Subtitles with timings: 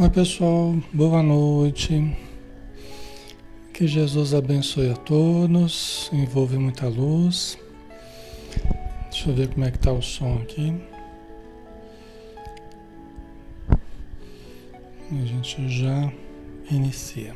[0.00, 2.16] Oi, pessoal, boa noite.
[3.74, 7.58] Que Jesus abençoe a todos, envolve muita luz.
[9.10, 10.80] Deixa eu ver como é que tá o som aqui.
[15.10, 16.12] A gente já
[16.70, 17.34] inicia.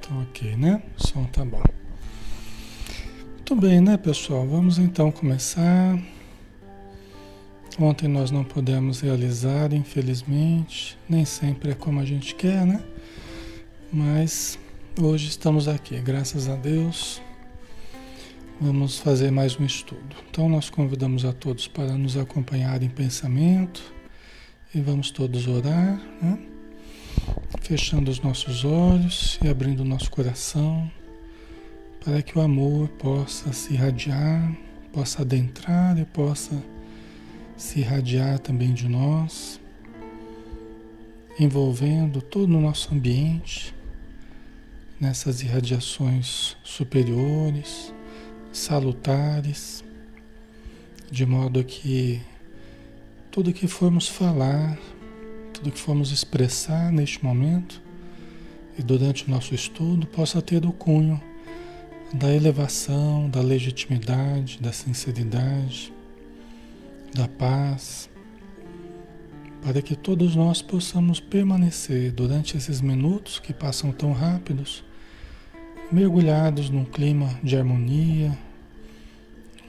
[0.00, 0.81] Tá ok, né?
[3.62, 4.44] Bem, né, pessoal?
[4.44, 5.96] Vamos então começar.
[7.78, 10.98] Ontem nós não pudemos realizar, infelizmente.
[11.08, 12.82] Nem sempre é como a gente quer, né?
[13.92, 14.58] Mas
[15.00, 17.22] hoje estamos aqui, graças a Deus.
[18.60, 20.16] Vamos fazer mais um estudo.
[20.28, 23.94] Então nós convidamos a todos para nos acompanhar em pensamento
[24.74, 26.36] e vamos todos orar, né?
[27.60, 30.90] Fechando os nossos olhos e abrindo o nosso coração
[32.04, 34.52] para que o amor possa se irradiar,
[34.92, 36.60] possa adentrar e possa
[37.56, 39.60] se irradiar também de nós,
[41.38, 43.72] envolvendo todo o nosso ambiente
[45.00, 47.94] nessas irradiações superiores,
[48.52, 49.84] salutares,
[51.08, 52.20] de modo que
[53.30, 54.76] tudo que formos falar,
[55.52, 57.80] tudo que formos expressar neste momento
[58.76, 61.22] e durante o nosso estudo possa ter o cunho
[62.12, 65.92] da elevação, da legitimidade, da sinceridade
[67.14, 68.10] da paz,
[69.62, 74.84] para que todos nós possamos permanecer durante esses minutos que passam tão rápidos,
[75.90, 78.36] mergulhados num clima de harmonia,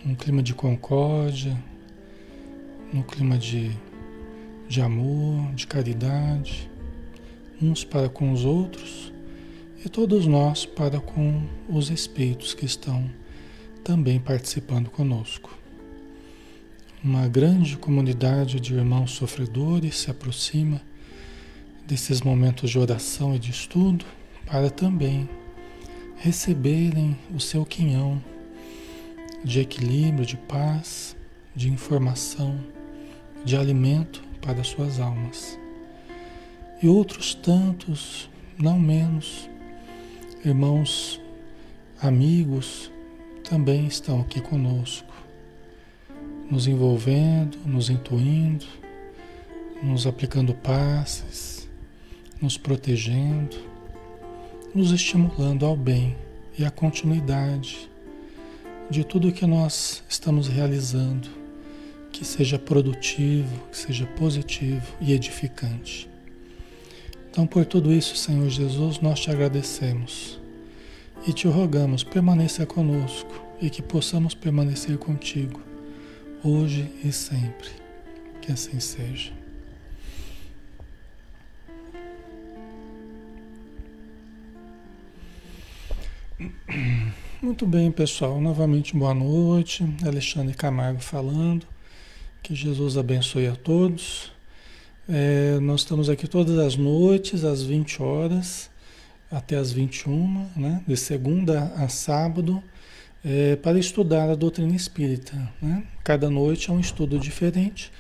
[0.04, 1.58] num clima de concórdia,
[2.92, 3.72] num clima de,
[4.68, 6.70] de amor, de caridade,
[7.62, 9.13] uns para com os outros
[9.84, 13.10] e todos nós para com os espíritos que estão
[13.84, 15.58] também participando conosco.
[17.04, 20.82] Uma grande comunidade de irmãos sofredores se aproxima
[21.86, 24.06] desses momentos de oração e de estudo
[24.46, 25.28] para também
[26.16, 28.24] receberem o seu quinhão
[29.44, 31.14] de equilíbrio, de paz,
[31.54, 32.58] de informação,
[33.44, 35.60] de alimento para suas almas.
[36.82, 39.50] E outros tantos, não menos,
[40.46, 41.22] irmãos,
[42.02, 42.92] amigos,
[43.50, 45.14] também estão aqui conosco
[46.52, 48.66] nos envolvendo, nos intuindo,
[49.82, 51.70] nos aplicando passes,
[52.42, 53.58] nos protegendo,
[54.76, 56.16] nos estimulando ao bem
[56.60, 57.90] e à continuidade
[58.90, 61.30] de tudo que nós estamos realizando,
[62.12, 66.13] que seja produtivo, que seja positivo e edificante.
[67.34, 70.40] Então, por tudo isso, Senhor Jesus, nós te agradecemos
[71.28, 75.60] e te rogamos, permaneça conosco e que possamos permanecer contigo
[76.44, 77.70] hoje e sempre.
[78.40, 79.34] Que assim seja.
[87.42, 88.40] Muito bem, pessoal.
[88.40, 89.84] Novamente, boa noite.
[90.06, 91.66] Alexandre Camargo falando.
[92.44, 94.32] Que Jesus abençoe a todos.
[95.08, 98.72] É, nós estamos aqui todas as noites, às 20 horas
[99.34, 100.84] até às 21, né?
[100.88, 102.64] De segunda a sábado
[103.26, 105.36] é, para estudar a doutrina espírita.
[105.60, 105.84] Né?
[106.04, 107.92] Cada noite é um estudo diferente.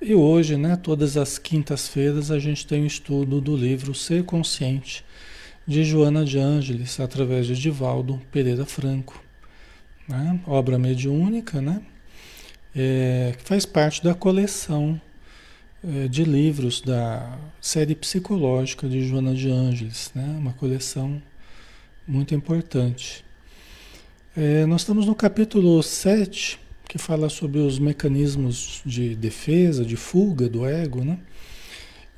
[0.00, 4.24] E hoje, né, todas as quintas-feiras, a gente tem o um estudo do livro Ser
[4.24, 5.04] Consciente,
[5.64, 9.22] de Joana de Ângeles, através de Divaldo Pereira Franco.
[10.08, 10.40] Né?
[10.44, 11.80] Obra mediúnica, né?
[12.74, 15.00] É, que faz parte da coleção
[16.10, 20.36] de livros da série psicológica de Joana de Ângeles, né?
[20.38, 21.20] uma coleção
[22.06, 23.24] muito importante.
[24.36, 26.58] É, nós estamos no capítulo 7,
[26.88, 31.18] que fala sobre os mecanismos de defesa, de fuga do ego, né?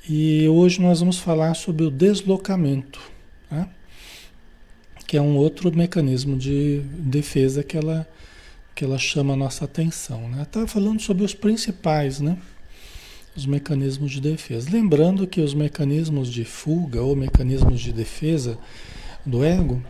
[0.07, 3.01] E hoje nós vamos falar sobre o deslocamento,
[3.49, 3.67] né?
[5.07, 8.07] que é um outro mecanismo de defesa que ela,
[8.75, 10.29] que ela chama a nossa atenção.
[10.29, 10.43] Né?
[10.43, 12.37] Está falando sobre os principais, né?
[13.35, 14.69] Os mecanismos de defesa.
[14.71, 18.57] Lembrando que os mecanismos de fuga ou mecanismos de defesa
[19.25, 19.83] do ego,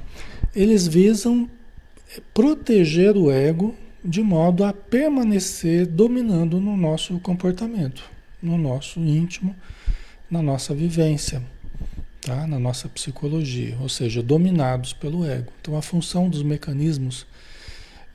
[0.56, 1.50] eles visam
[2.34, 8.04] proteger o ego de modo a permanecer dominando no nosso comportamento,
[8.42, 9.56] no nosso íntimo,
[10.30, 11.42] na nossa vivência,
[12.22, 12.46] tá?
[12.46, 15.52] na nossa psicologia, ou seja, dominados pelo ego.
[15.60, 17.26] Então, a função dos mecanismos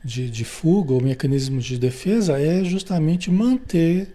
[0.03, 4.07] de, de fuga ou mecanismos de defesa é justamente manter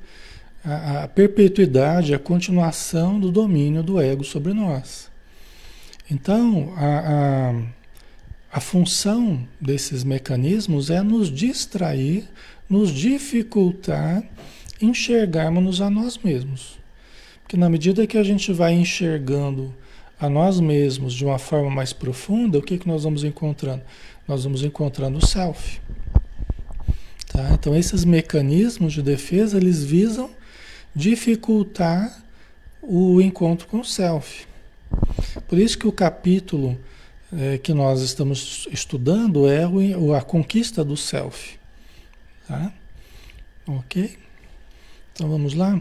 [0.67, 5.11] a, a perpetuidade, a continuação do domínio do ego sobre nós.
[6.11, 7.77] Então, a, a
[8.53, 12.27] a função desses mecanismos é nos distrair
[12.69, 14.23] nos dificultar
[14.81, 16.79] enxergarmos a nós mesmos.
[17.43, 19.75] Porque na medida que a gente vai enxergando
[20.19, 23.83] a nós mesmos de uma forma mais profunda, o que, que nós vamos encontrando?
[24.27, 25.81] Nós vamos encontrando o self.
[27.29, 27.51] Tá?
[27.53, 30.31] Então esses mecanismos de defesa, eles visam
[30.97, 32.25] dificultar
[32.81, 34.47] o encontro com o self.
[35.47, 36.81] Por isso que o capítulo
[37.31, 41.59] é, que nós estamos estudando é o, a conquista do self.
[42.49, 42.73] Tá?
[43.67, 44.17] Ok?
[45.13, 45.79] Então vamos lá.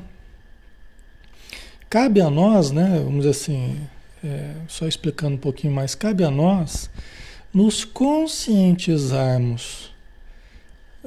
[1.90, 3.00] Cabe a nós, né?
[3.00, 3.80] Vamos dizer assim,
[4.22, 6.90] é, só explicando um pouquinho mais, cabe a nós
[7.54, 9.95] nos conscientizarmos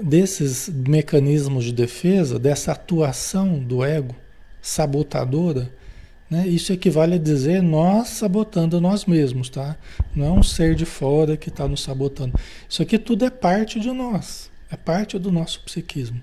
[0.03, 4.15] desses mecanismos de defesa, dessa atuação do ego
[4.61, 5.71] sabotadora,
[6.31, 6.47] né?
[6.47, 9.77] Isso equivale a dizer nós sabotando nós mesmos, tá?
[10.15, 12.39] Não é um ser de fora que está nos sabotando.
[12.69, 16.21] Isso aqui tudo é parte de nós, é parte do nosso psiquismo.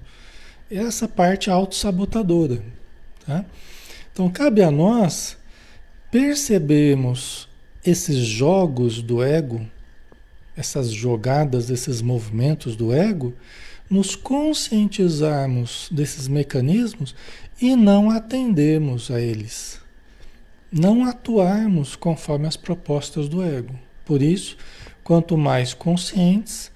[0.69, 2.61] Essa parte autossabotadora,
[3.25, 3.45] tá?
[4.13, 5.37] Então cabe a nós
[6.11, 7.49] percebermos
[7.83, 9.65] esses jogos do ego,
[10.55, 13.33] essas jogadas, esses movimentos do ego,
[13.89, 17.15] nos conscientizarmos desses mecanismos
[17.61, 19.83] e não atendermos a eles
[20.75, 23.73] não atuarmos conforme as propostas do ego.
[24.03, 24.57] Por isso,
[25.05, 26.69] quanto mais conscientes,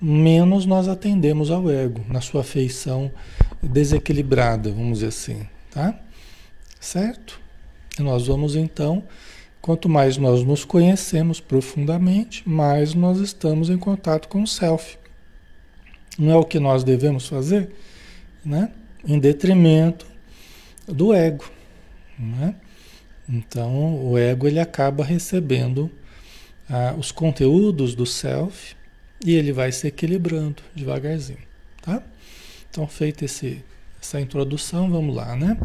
[0.00, 3.12] menos nós atendemos ao ego, na sua feição
[3.62, 5.98] desequilibrada, vamos dizer assim, tá?
[6.80, 7.38] Certo?
[7.98, 9.04] E nós vamos então,
[9.66, 14.96] quanto mais nós nos conhecemos profundamente, mais nós estamos em contato com o self.
[16.16, 17.72] Não é o que nós devemos fazer,
[18.44, 18.70] né?
[19.04, 20.06] Em detrimento
[20.86, 21.50] do ego,
[22.16, 22.54] né?
[23.28, 25.90] Então, o ego ele acaba recebendo
[26.70, 28.76] ah, os conteúdos do self
[29.24, 31.40] e ele vai se equilibrando devagarzinho,
[31.82, 32.00] tá?
[32.70, 35.58] Então, feita essa introdução, vamos lá, né?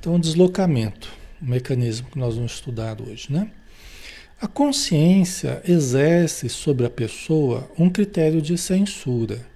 [0.00, 3.50] Então, deslocamento, o mecanismo que nós vamos estudar hoje, né?
[4.40, 9.46] A consciência exerce sobre a pessoa um critério de censura,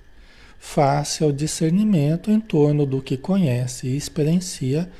[0.58, 4.90] face ao discernimento em torno do que conhece e experiencia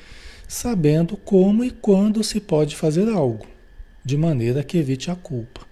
[0.49, 3.47] sabendo como e quando se pode fazer algo,
[4.05, 5.63] de maneira que evite a culpa.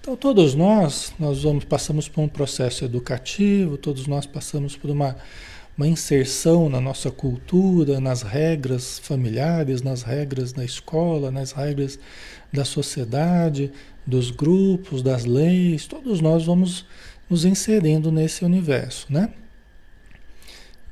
[0.00, 5.16] Então todos nós, nós vamos, passamos por um processo educativo, todos nós passamos por uma,
[5.76, 11.98] uma inserção na nossa cultura, nas regras familiares, nas regras da escola, nas regras
[12.52, 13.70] da sociedade,
[14.06, 16.86] dos grupos, das leis, todos nós vamos
[17.28, 19.30] nos inserindo nesse universo, né?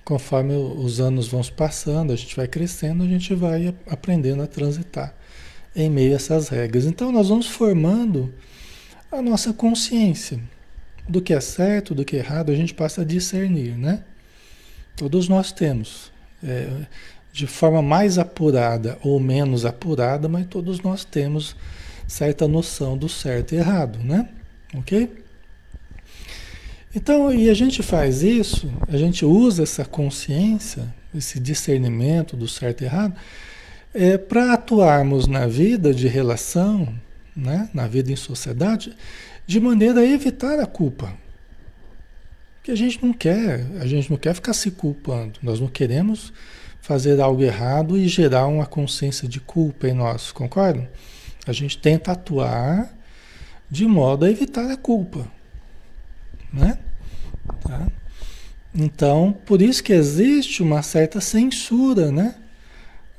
[0.04, 5.14] conforme os anos vão passando, a gente vai crescendo, a gente vai aprendendo a transitar
[5.74, 6.84] em meio a essas regras.
[6.84, 8.32] Então nós vamos formando
[9.10, 10.38] a nossa consciência
[11.08, 14.04] do que é certo, do que é errado, a gente passa a discernir, né?
[14.96, 16.68] Todos nós temos, é,
[17.32, 21.56] de forma mais apurada ou menos apurada, mas todos nós temos
[22.06, 24.28] certa noção do certo e errado, né?
[24.74, 25.24] Ok?
[26.94, 32.82] Então, e a gente faz isso, a gente usa essa consciência, esse discernimento do certo
[32.82, 33.14] e errado,
[33.92, 36.88] é, para atuarmos na vida de relação,
[37.34, 38.94] né, na vida em sociedade,
[39.44, 41.12] de maneira a evitar a culpa.
[42.64, 45.38] Que a gente não quer, a gente não quer ficar se culpando.
[45.42, 46.32] Nós não queremos
[46.80, 50.88] fazer algo errado e gerar uma consciência de culpa em nós, concordam?
[51.46, 52.90] A gente tenta atuar
[53.70, 55.30] de modo a evitar a culpa.
[56.50, 56.78] Né?
[57.60, 57.86] Tá?
[58.74, 62.34] Então, por isso que existe uma certa censura, né?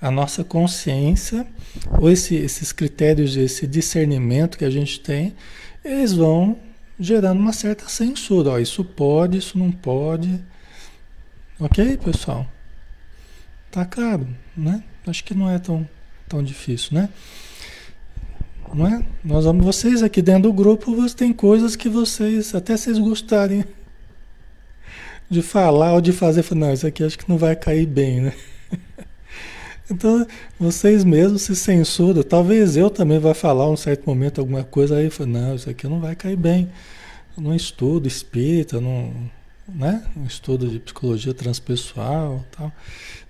[0.01, 1.45] A nossa consciência,
[1.99, 5.35] ou esse, esses critérios, esse discernimento que a gente tem,
[5.83, 6.57] eles vão
[6.99, 8.51] gerando uma certa censura.
[8.51, 10.43] Ó, isso pode, isso não pode.
[11.59, 12.47] Ok, pessoal?
[13.71, 14.83] Tá claro, né?
[15.05, 15.87] Acho que não é tão,
[16.27, 17.09] tão difícil, né?
[18.73, 19.05] Não é?
[19.23, 23.63] Nós vamos, vocês aqui dentro do grupo, tem coisas que vocês, até vocês gostarem
[25.29, 28.33] de falar ou de fazer, não, isso aqui acho que não vai cair bem, né?
[29.89, 30.25] Então,
[30.59, 32.23] vocês mesmos se censuram.
[32.23, 35.99] Talvez eu também vá falar um certo momento alguma coisa aí, não, isso aqui não
[35.99, 36.69] vai cair bem.
[37.37, 39.13] Num estudo espírita, num,
[39.67, 40.03] né?
[40.25, 42.71] estudo de psicologia transpessoal tal.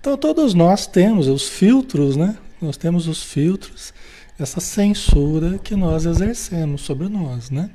[0.00, 2.36] Então, todos nós temos os filtros, né?
[2.60, 3.92] Nós temos os filtros
[4.38, 7.70] essa censura que nós exercemos sobre nós, né?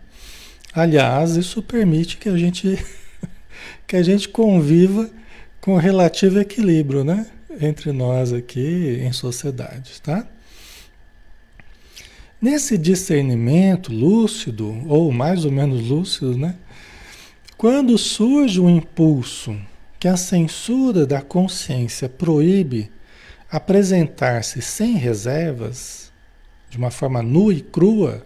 [0.74, 2.84] Aliás, isso permite que a gente
[3.88, 5.10] que a gente conviva
[5.60, 7.28] com relativo equilíbrio, né?
[7.60, 10.26] Entre nós aqui em sociedade, tá?
[12.42, 16.56] Nesse discernimento lúcido, ou mais ou menos lúcido, né?
[17.58, 19.56] Quando surge um impulso
[20.00, 22.92] que a censura da consciência proíbe
[23.52, 26.12] apresentar-se sem reservas,
[26.70, 28.26] de uma forma nua e crua,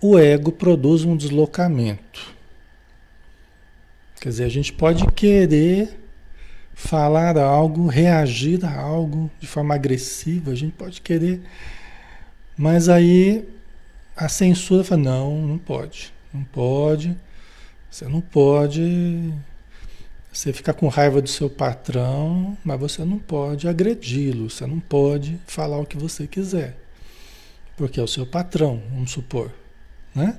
[0.00, 2.34] o ego produz um deslocamento.
[4.20, 6.01] Quer dizer, a gente pode querer
[6.82, 11.40] falar algo, reagir a algo de forma agressiva, a gente pode querer,
[12.56, 13.48] mas aí
[14.16, 17.16] a censura fala: não, não pode, não pode,
[17.90, 19.32] você não pode.
[20.32, 25.38] Você fica com raiva do seu patrão, mas você não pode agredi-lo, você não pode
[25.46, 26.74] falar o que você quiser,
[27.76, 29.50] porque é o seu patrão, vamos supor,
[30.14, 30.38] né?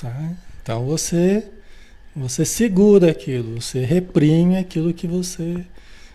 [0.00, 0.32] Tá?
[0.60, 1.48] Então você
[2.14, 5.64] você segura aquilo, você reprime aquilo que você,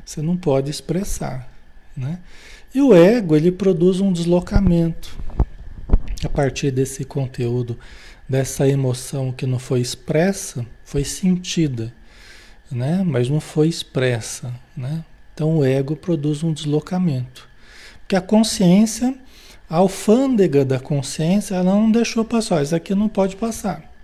[0.03, 1.49] você não pode expressar.
[1.95, 2.19] Né?
[2.73, 5.17] E o ego, ele produz um deslocamento
[6.23, 7.79] a partir desse conteúdo,
[8.27, 11.93] dessa emoção que não foi expressa, foi sentida,
[12.69, 13.01] né?
[13.05, 14.53] mas não foi expressa.
[14.75, 15.03] Né?
[15.33, 17.47] Então o ego produz um deslocamento.
[18.01, 19.15] Porque a consciência,
[19.69, 23.94] a alfândega da consciência, ela não deixou passar, isso aqui não pode passar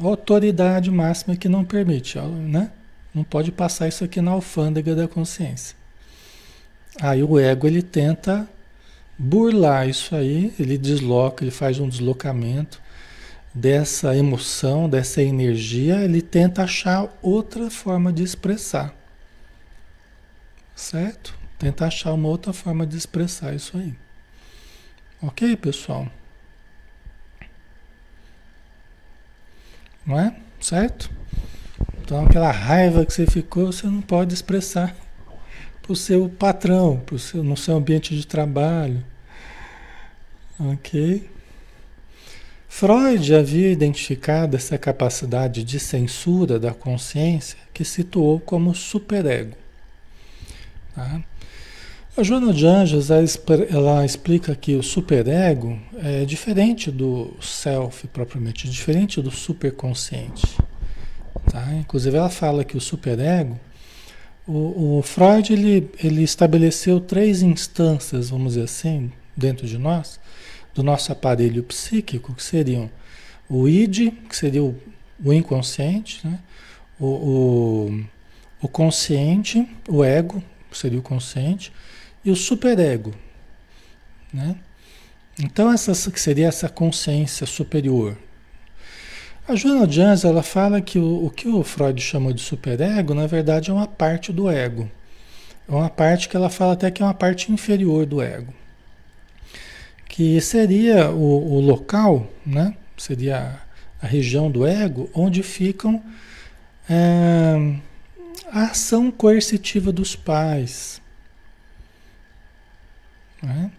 [0.00, 2.70] autoridade máxima que não permite, né?
[3.14, 5.76] Não pode passar isso aqui na alfândega da consciência.
[7.00, 8.48] Aí o ego ele tenta
[9.18, 12.80] burlar isso aí, ele desloca, ele faz um deslocamento
[13.54, 18.94] dessa emoção, dessa energia, ele tenta achar outra forma de expressar.
[20.74, 21.34] Certo?
[21.58, 23.94] Tenta achar uma outra forma de expressar isso aí.
[25.22, 26.06] Ok, pessoal?
[30.06, 30.34] Não é?
[30.60, 31.10] Certo?
[32.02, 34.94] Então aquela raiva que você ficou, você não pode expressar
[35.82, 39.04] para o seu patrão, pro seu, no seu ambiente de trabalho.
[40.58, 41.28] Ok?
[42.68, 49.56] Freud havia identificado essa capacidade de censura da consciência que situou como superego.
[50.94, 51.22] Tá?
[52.18, 59.20] A Joana de Anjos ela explica que o superego é diferente do self propriamente, diferente
[59.20, 60.56] do superconsciente.
[61.50, 61.74] Tá?
[61.74, 63.60] Inclusive ela fala que o superego,
[64.46, 70.18] o, o Freud ele, ele estabeleceu três instâncias, vamos dizer assim, dentro de nós,
[70.74, 72.90] do nosso aparelho psíquico, que seriam
[73.46, 74.74] o id, que seria o,
[75.22, 76.38] o inconsciente, né?
[76.98, 78.04] o, o,
[78.62, 81.70] o consciente, o ego, que seria o consciente,
[82.26, 83.14] e o superego.
[84.34, 84.56] Né?
[85.38, 88.18] Então, essa que seria essa consciência superior.
[89.46, 93.28] A Joana Jans ela fala que o, o que o Freud chamou de superego, na
[93.28, 94.90] verdade, é uma parte do ego.
[95.68, 98.52] É uma parte que ela fala até que é uma parte inferior do ego.
[100.08, 102.74] Que seria o, o local, né?
[102.96, 103.60] seria
[104.00, 106.02] a, a região do ego, onde ficam
[106.90, 107.76] é,
[108.50, 111.00] a ação coercitiva dos pais,
[113.46, 113.70] né?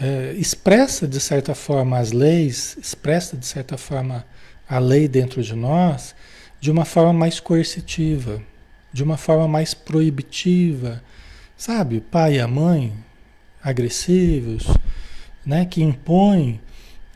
[0.00, 4.24] É, expressa de certa forma as leis, expressa de certa forma
[4.68, 6.14] a lei dentro de nós
[6.60, 8.42] de uma forma mais coercitiva,
[8.92, 11.02] de uma forma mais proibitiva,
[11.56, 11.96] sabe?
[11.96, 12.92] O pai e a mãe
[13.62, 14.66] agressivos,
[15.44, 15.64] né?
[15.64, 16.60] que impõem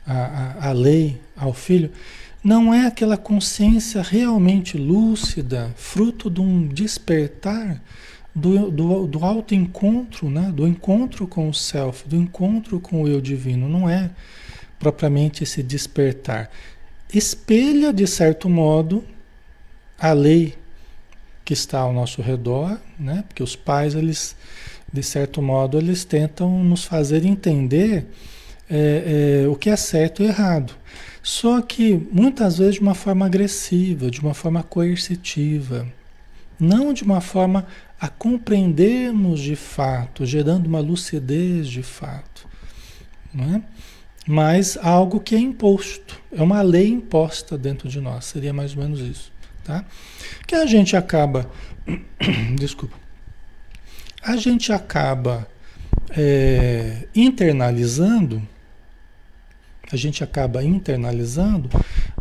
[0.06, 1.92] a, a, a lei ao filho,
[2.42, 7.82] não é aquela consciência realmente lúcida, fruto de um despertar
[8.34, 10.50] do, do, do autoencontro, né?
[10.52, 13.68] do encontro com o self, do encontro com o eu divino.
[13.68, 14.10] Não é
[14.78, 16.50] propriamente esse despertar.
[17.12, 19.04] Espelha, de certo modo,
[19.98, 20.54] a lei
[21.44, 23.22] que está ao nosso redor, né?
[23.28, 24.34] porque os pais, eles,
[24.92, 28.06] de certo modo, eles tentam nos fazer entender
[28.68, 30.74] é, é, o que é certo e errado.
[31.22, 35.86] Só que muitas vezes de uma forma agressiva, de uma forma coercitiva,
[36.58, 37.66] não de uma forma
[38.00, 42.46] a compreendermos de fato, gerando uma lucidez de fato.
[43.32, 43.62] Não é?
[44.26, 48.82] Mas algo que é imposto, é uma lei imposta dentro de nós, seria mais ou
[48.82, 49.32] menos isso.
[49.62, 49.84] Tá?
[50.46, 51.50] Que a gente acaba,
[52.56, 52.96] desculpa,
[54.22, 55.46] a gente acaba
[56.10, 58.42] é, internalizando,
[59.92, 61.68] a gente acaba internalizando,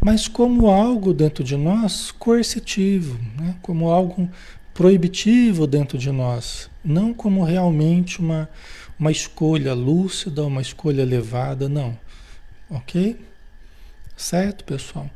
[0.01, 3.55] mas como algo dentro de nós coercitivo, né?
[3.61, 4.29] como algo
[4.73, 8.49] proibitivo dentro de nós, não como realmente uma,
[8.99, 11.97] uma escolha lúcida, uma escolha elevada, não.
[12.69, 13.17] Ok?
[14.15, 15.09] Certo, pessoal?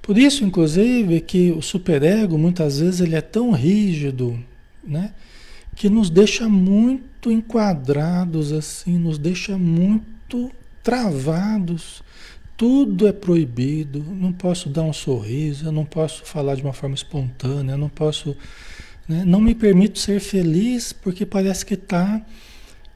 [0.00, 4.38] Por isso, inclusive, que o superego, muitas vezes, ele é tão rígido,
[4.84, 5.12] né?
[5.74, 10.50] Que nos deixa muito enquadrados, assim, nos deixa muito
[10.82, 12.02] travados,
[12.56, 16.94] tudo é proibido, não posso dar um sorriso, eu não posso falar de uma forma
[16.94, 18.36] espontânea, eu não posso.
[19.08, 19.24] Né?
[19.24, 22.20] Não me permito ser feliz porque parece que está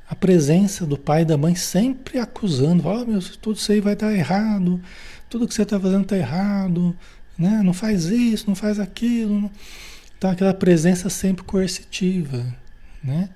[0.08, 3.94] a presença do pai e da mãe sempre acusando: oh, meu, tudo isso aí vai
[3.94, 4.80] dar errado,
[5.28, 6.96] tudo que você está fazendo está errado,
[7.38, 7.62] né?
[7.62, 9.50] não faz isso, não faz aquilo.
[10.18, 12.44] Então, aquela presença sempre coercitiva.
[13.02, 13.30] Né?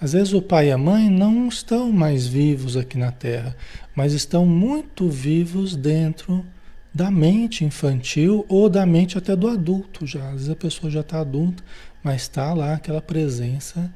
[0.00, 3.56] Às vezes o pai e a mãe não estão mais vivos aqui na Terra,
[3.96, 6.46] mas estão muito vivos dentro
[6.94, 10.26] da mente infantil ou da mente até do adulto já.
[10.28, 11.62] Às vezes a pessoa já está adulta,
[12.02, 13.92] mas está lá aquela presença,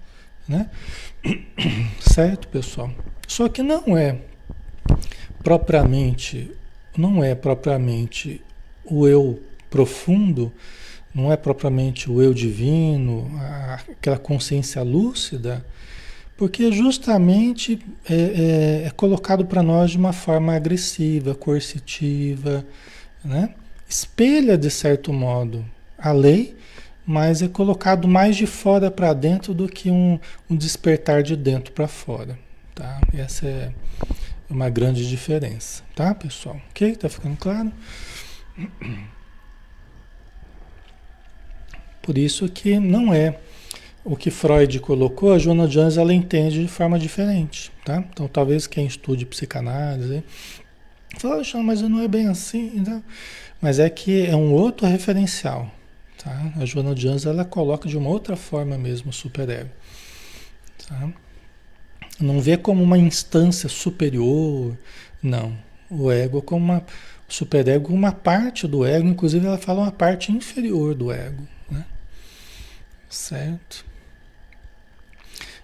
[0.48, 0.68] né?
[2.00, 2.90] Certo, pessoal?
[3.26, 4.18] Só que não é
[5.42, 6.50] propriamente,
[6.96, 8.42] não é propriamente
[8.84, 10.52] o eu profundo,
[11.14, 13.30] não é propriamente o eu divino,
[13.98, 15.64] aquela consciência lúcida
[16.42, 17.78] porque justamente
[18.10, 22.66] é, é, é colocado para nós de uma forma agressiva, coercitiva,
[23.24, 23.54] né?
[23.88, 25.64] espelha de certo modo
[25.96, 26.56] a lei,
[27.06, 31.72] mas é colocado mais de fora para dentro do que um, um despertar de dentro
[31.72, 32.38] para fora.
[32.74, 33.00] Tá?
[33.12, 33.72] Essa é
[34.48, 36.60] uma grande diferença, tá, pessoal?
[36.70, 36.94] Ok?
[36.96, 37.72] Tá ficando claro?
[42.00, 43.38] Por isso que não é
[44.04, 48.02] o que Freud colocou, a Joana Jones ela entende de forma diferente, tá?
[48.12, 50.24] Então talvez quem estude psicanálise
[51.18, 53.02] fala, mas não é bem assim, né?
[53.60, 55.70] mas é que é um outro referencial,
[56.22, 56.52] tá?
[56.56, 59.70] A Joana Jones ela coloca de uma outra forma mesmo o superego,
[60.86, 61.12] tá?
[62.20, 64.76] Não vê como uma instância superior,
[65.22, 65.56] não.
[65.90, 66.84] O ego como uma
[67.28, 71.86] o superego uma parte do ego, inclusive ela fala uma parte inferior do ego, né?
[73.08, 73.84] Certo?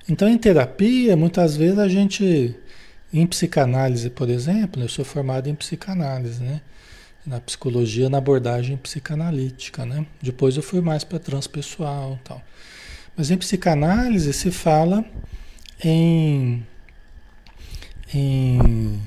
[0.09, 2.57] Então, em terapia, muitas vezes a gente,
[3.12, 6.62] em psicanálise, por exemplo, eu sou formado em psicanálise, né?
[7.27, 10.07] Na psicologia, na abordagem psicanalítica, né?
[10.23, 12.43] Depois eu fui mais para transpessoal tal.
[13.17, 15.05] Mas em psicanálise se fala
[15.85, 16.65] em,
[18.15, 19.01] em,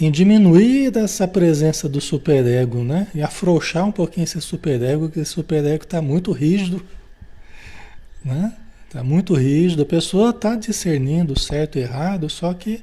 [0.00, 3.06] em diminuir essa presença do superego, né?
[3.14, 6.84] E afrouxar um pouquinho esse superego, porque esse superego está muito rígido,
[8.24, 8.56] né?
[8.86, 12.82] Está muito rígido, a pessoa está discernindo certo e errado, só que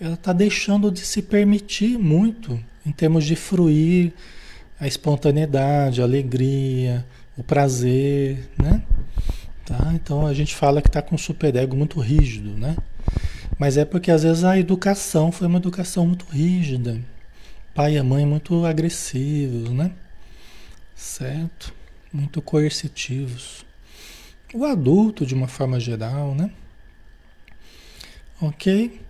[0.00, 4.12] ela está deixando de se permitir muito em termos de fruir
[4.80, 7.04] a espontaneidade, a alegria,
[7.36, 8.82] o prazer, né?
[9.66, 9.92] Tá?
[9.94, 12.76] Então a gente fala que está com o superego muito rígido, né?
[13.58, 17.00] Mas é porque às vezes a educação foi uma educação muito rígida.
[17.74, 19.92] Pai e mãe muito agressivos, né?
[20.94, 21.74] Certo?
[22.12, 23.68] Muito coercitivos
[24.54, 26.50] o adulto de uma forma geral, né?
[28.40, 29.00] Ok?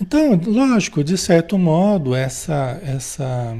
[0.00, 3.56] Então, lógico, de certo modo, essa, essa,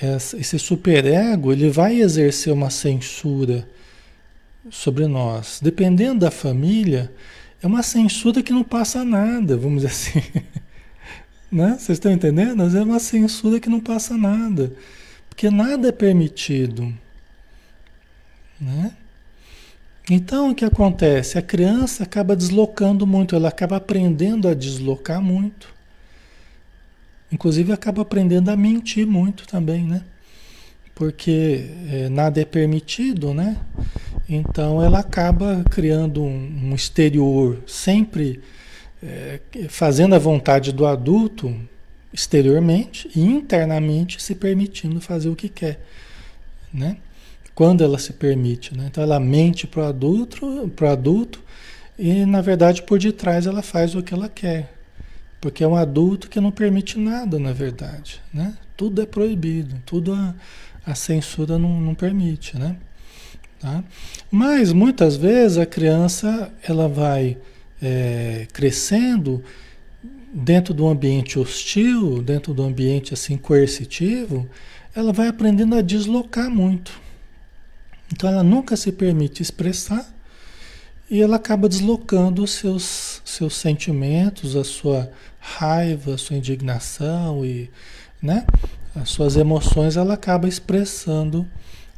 [0.00, 3.66] essa, esse superego ele vai exercer uma censura
[4.70, 5.58] sobre nós.
[5.62, 7.12] Dependendo da família,
[7.62, 10.42] é uma censura que não passa nada, vamos dizer assim.
[11.50, 11.76] né?
[11.78, 12.62] Vocês estão entendendo?
[12.62, 14.72] É uma censura que não passa nada.
[15.28, 16.92] Porque nada é permitido.
[18.60, 18.92] Né?
[20.10, 21.38] Então o que acontece?
[21.38, 25.72] A criança acaba deslocando muito, ela acaba aprendendo a deslocar muito.
[27.30, 30.02] Inclusive acaba aprendendo a mentir muito também, né?
[30.94, 33.56] Porque é, nada é permitido, né?
[34.28, 38.40] Então ela acaba criando um, um exterior sempre
[39.02, 41.54] é, fazendo a vontade do adulto
[42.12, 45.80] exteriormente e internamente se permitindo fazer o que quer,
[46.72, 46.98] né?
[47.54, 48.76] Quando ela se permite.
[48.76, 48.86] Né?
[48.90, 51.40] Então ela mente para o adulto, pro adulto
[51.98, 54.72] e na verdade por detrás ela faz o que ela quer.
[55.40, 58.20] Porque é um adulto que não permite nada, na verdade.
[58.32, 58.54] Né?
[58.76, 60.34] Tudo é proibido, tudo a,
[60.86, 62.56] a censura não, não permite.
[62.56, 62.76] Né?
[63.58, 63.82] Tá?
[64.30, 67.36] Mas muitas vezes a criança ela vai
[67.82, 69.42] é, crescendo
[70.32, 74.48] dentro do ambiente hostil, dentro do ambiente assim coercitivo,
[74.94, 76.92] ela vai aprendendo a deslocar muito.
[78.12, 80.06] Então ela nunca se permite expressar
[81.10, 87.70] e ela acaba deslocando os seus, seus sentimentos, a sua raiva, a sua indignação e
[88.22, 88.46] né,
[88.94, 91.46] as suas emoções, ela acaba expressando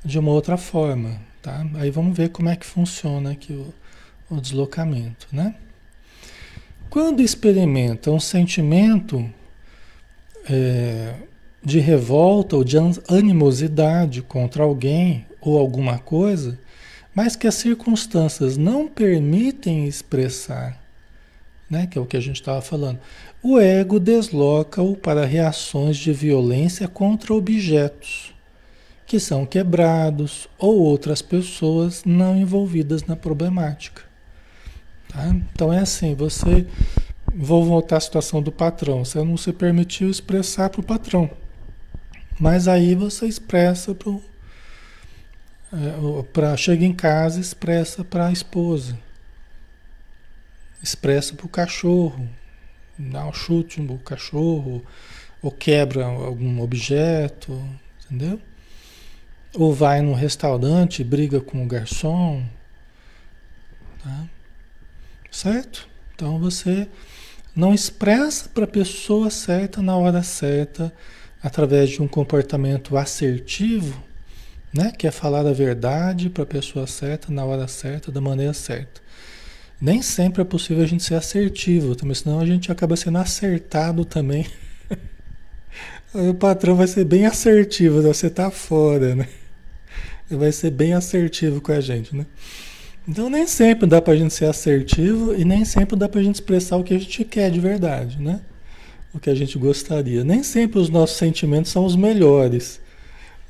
[0.05, 1.21] de uma outra forma.
[1.43, 1.67] Tá?
[1.75, 3.75] Aí vamos ver como é que funciona aqui o,
[4.31, 5.27] o deslocamento.
[5.31, 5.55] Né?
[6.89, 9.29] Quando experimenta um sentimento
[10.49, 11.15] é,
[11.63, 12.77] de revolta ou de
[13.09, 16.59] animosidade contra alguém ou alguma coisa,
[17.15, 20.85] mas que as circunstâncias não permitem expressar
[21.75, 21.87] né?
[21.87, 22.99] Que é o que a gente estava falando.
[23.43, 28.33] O ego desloca-o para reações de violência contra objetos
[29.07, 34.03] que são quebrados ou outras pessoas não envolvidas na problemática.
[35.09, 35.27] Tá?
[35.29, 36.67] Então é assim, você
[37.35, 39.05] vou voltar à situação do patrão.
[39.05, 41.29] Você não se permitiu expressar para o patrão,
[42.41, 44.11] mas aí você expressa para
[45.75, 48.97] é, para chega em casa expressa para a esposa,
[50.83, 52.29] expressa para o cachorro,
[52.99, 54.85] dá um chute no cachorro
[55.43, 57.61] ou quebra algum objeto,
[58.05, 58.41] entendeu?
[59.55, 62.45] Ou vai num restaurante, briga com o garçom.
[64.03, 64.25] Tá?
[65.31, 65.89] Certo?
[66.15, 66.89] Então você
[67.55, 70.93] não expressa para a pessoa certa na hora certa,
[71.43, 74.03] através de um comportamento assertivo,
[74.75, 74.93] né?
[74.97, 79.01] que é falar a verdade para a pessoa certa, na hora certa, da maneira certa.
[79.81, 84.05] Nem sempre é possível a gente ser assertivo, também, senão a gente acaba sendo acertado
[84.05, 84.47] também.
[86.15, 89.27] O patrão vai ser bem assertivo, você tá fora, né?
[90.31, 92.27] vai ser bem assertivo com a gente, né?
[93.07, 96.23] Então nem sempre dá para a gente ser assertivo e nem sempre dá para a
[96.23, 98.41] gente expressar o que a gente quer de verdade, né?
[99.13, 100.25] O que a gente gostaria.
[100.25, 102.81] Nem sempre os nossos sentimentos são os melhores.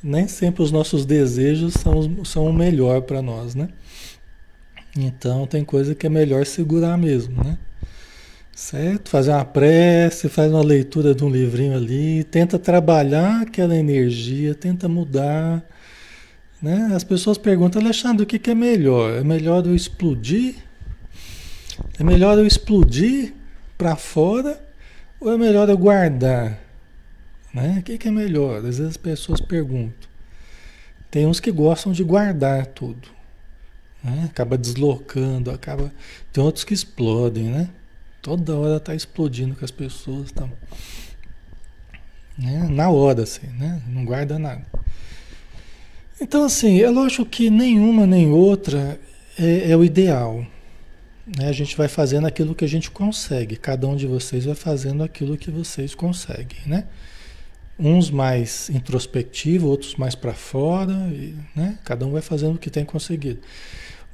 [0.04, 3.70] Nem sempre os nossos desejos são, são o melhor para nós, né?
[4.96, 7.58] Então tem coisa que é melhor segurar mesmo, né?
[8.54, 9.08] Certo?
[9.08, 14.88] Fazer uma prece, faz uma leitura de um livrinho ali, tenta trabalhar aquela energia, tenta
[14.88, 15.64] mudar
[16.64, 16.92] né?
[16.94, 19.18] As pessoas perguntam, Alexandre, o que, que é melhor?
[19.18, 20.54] É melhor eu explodir?
[22.00, 23.34] É melhor eu explodir
[23.76, 24.58] para fora
[25.20, 26.58] ou é melhor eu guardar?
[27.54, 27.76] Né?
[27.78, 28.56] O que, que é melhor?
[28.56, 30.08] Às vezes as pessoas perguntam.
[31.08, 33.08] Tem uns que gostam de guardar tudo.
[34.02, 34.24] Né?
[34.28, 35.92] Acaba deslocando, acaba.
[36.32, 37.70] Tem outros que explodem, né?
[38.20, 40.32] Toda hora está explodindo com as pessoas.
[40.32, 40.48] Tá...
[42.36, 42.66] Né?
[42.68, 43.80] Na hora, assim, né?
[43.86, 44.66] Não guarda nada.
[46.20, 48.98] Então, assim, é lógico que nenhuma nem outra
[49.38, 50.44] é, é o ideal.
[51.38, 51.48] Né?
[51.48, 53.56] A gente vai fazendo aquilo que a gente consegue.
[53.56, 56.86] Cada um de vocês vai fazendo aquilo que vocês conseguem, né?
[57.78, 61.78] Uns mais introspectivo, outros mais para fora, e, né?
[61.84, 63.40] Cada um vai fazendo o que tem conseguido.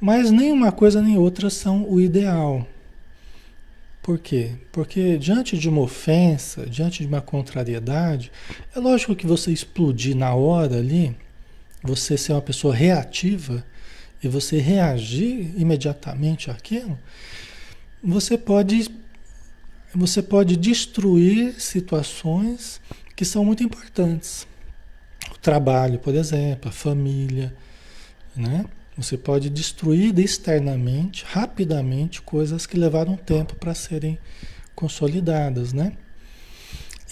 [0.01, 2.67] Mas nenhuma coisa nem outra são o ideal.
[4.03, 4.53] Por quê?
[4.73, 8.33] Porque diante de uma ofensa, diante de uma contrariedade,
[8.75, 11.15] é lógico que você explodir na hora ali,
[11.83, 13.65] você ser uma pessoa reativa
[14.23, 16.99] e você reagir imediatamente àquilo,
[18.03, 18.89] você pode
[19.95, 22.81] você pode destruir situações
[23.21, 24.47] que são muito importantes.
[25.31, 27.55] O trabalho, por exemplo, a família,
[28.35, 28.65] né?
[28.97, 34.19] Você pode destruir externamente, rapidamente, coisas que levaram tempo para serem
[34.75, 35.93] consolidadas, né?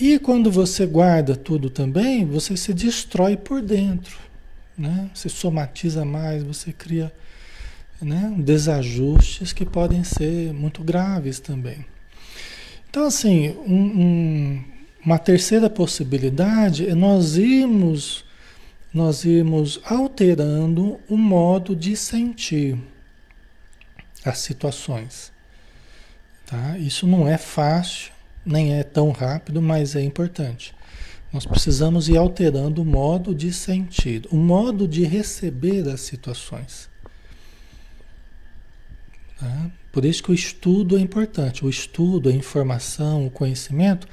[0.01, 4.17] E quando você guarda tudo também, você se destrói por dentro
[4.79, 5.11] né?
[5.13, 7.13] Você somatiza mais, você cria
[8.01, 11.85] né, desajustes que podem ser muito graves também.
[12.89, 14.65] Então, assim, um, um,
[15.09, 18.27] uma terceira possibilidade é nós irmos,
[18.93, 22.79] nós irmos alterando o modo de sentir
[24.23, 25.33] as situações.
[26.45, 26.77] Tá?
[26.77, 28.13] Isso não é fácil,
[28.45, 30.75] nem é tão rápido, mas é importante.
[31.33, 36.91] Nós precisamos ir alterando o modo de sentir, o modo de receber as situações.
[39.41, 39.71] Tá?
[39.91, 41.65] Por isso que o estudo é importante.
[41.65, 44.07] O estudo, a informação, o conhecimento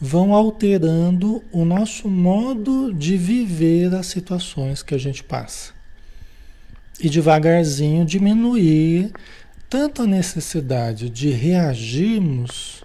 [0.00, 5.72] vão alterando o nosso modo de viver as situações que a gente passa.
[7.00, 9.12] E devagarzinho diminuir
[9.68, 12.84] tanto a necessidade de reagirmos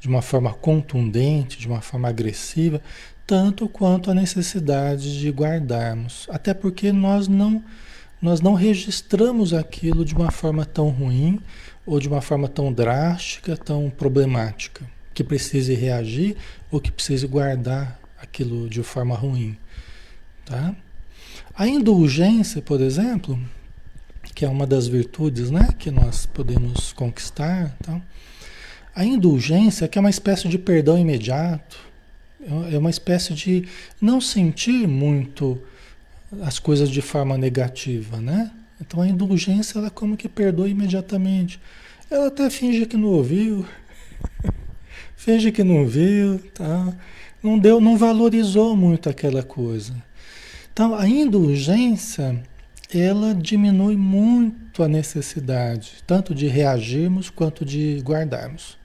[0.00, 2.80] de uma forma contundente, de uma forma agressiva,
[3.26, 6.26] tanto quanto a necessidade de guardarmos.
[6.30, 7.62] Até porque nós não
[8.20, 11.38] nós não registramos aquilo de uma forma tão ruim
[11.84, 14.82] ou de uma forma tão drástica, tão problemática,
[15.14, 16.36] que precise reagir
[16.70, 19.56] ou que precise guardar aquilo de forma ruim,
[20.44, 20.74] tá?
[21.56, 23.38] A indulgência, por exemplo,
[24.34, 28.00] que é uma das virtudes, né, que nós podemos conquistar, tá?
[28.94, 31.78] A indulgência, que é uma espécie de perdão imediato,
[32.72, 33.66] é uma espécie de
[34.00, 35.60] não sentir muito
[36.42, 38.50] as coisas de forma negativa, né?
[38.80, 41.60] Então a indulgência, ela como que perdoa imediatamente.
[42.10, 43.64] Ela até finge que não ouviu,
[45.16, 46.92] finge que não viu, tá?
[47.42, 49.94] Não deu, não valorizou muito aquela coisa.
[50.72, 52.42] Então a indulgência,
[52.92, 58.76] ela diminui muito a necessidade, tanto de reagirmos quanto de guardarmos.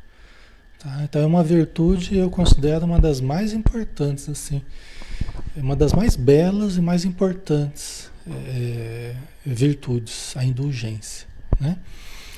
[0.78, 1.02] Tá?
[1.04, 4.62] Então é uma virtude, eu considero uma das mais importantes, assim,
[5.56, 9.16] uma das mais belas e mais importantes é,
[9.46, 11.28] virtudes, a indulgência.
[11.60, 11.78] Né?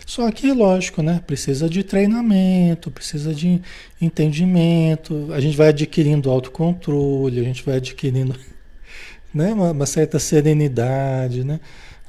[0.06, 1.22] Só que, lógico, né?
[1.26, 3.62] Precisa de treinamento, precisa de
[4.00, 5.32] entendimento.
[5.34, 8.36] A gente vai adquirindo autocontrole, a gente vai adquirindo
[9.34, 9.54] né?
[9.54, 11.60] uma, uma certa serenidade, né?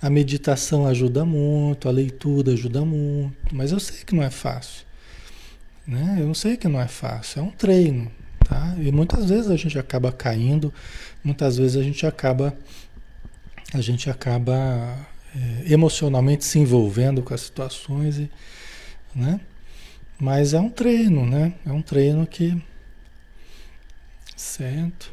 [0.00, 4.85] A meditação ajuda muito, a leitura ajuda muito, mas eu sei que não é fácil.
[5.87, 6.18] Né?
[6.20, 8.11] Eu sei que não é fácil, é um treino.
[8.48, 8.74] Tá?
[8.81, 10.74] E muitas vezes a gente acaba caindo,
[11.22, 12.52] muitas vezes a gente acaba
[13.72, 14.98] a gente acaba
[15.35, 18.31] é, emocionalmente se envolvendo com as situações, e,
[19.14, 19.40] né?
[20.18, 21.55] Mas é um treino, né?
[21.66, 22.57] É um treino que.
[24.37, 25.12] Certo?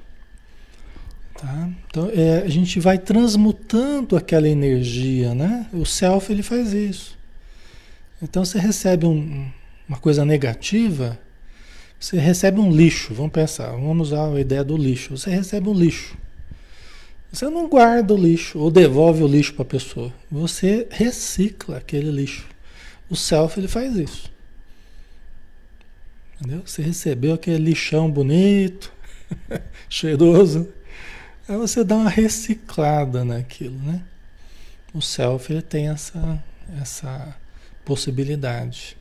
[1.33, 1.69] Tá?
[1.87, 5.67] Então é, a gente vai transmutando aquela energia, né?
[5.71, 7.17] O self ele faz isso.
[8.21, 9.49] Então você recebe um,
[9.87, 11.17] uma coisa negativa,
[11.99, 13.13] você recebe um lixo.
[13.13, 15.17] Vamos pensar, vamos usar a ideia do lixo.
[15.17, 16.17] Você recebe um lixo.
[17.31, 20.13] Você não guarda o lixo ou devolve o lixo para a pessoa.
[20.31, 22.47] Você recicla aquele lixo.
[23.09, 24.31] O self ele faz isso.
[26.35, 26.63] Entendeu?
[26.65, 28.91] Você recebeu aquele lixão bonito,
[29.89, 30.69] cheiroso.
[31.47, 34.01] Aí você dá uma reciclada naquilo, né?
[34.93, 36.43] O self ele tem essa,
[36.81, 37.35] essa
[37.85, 38.97] possibilidade.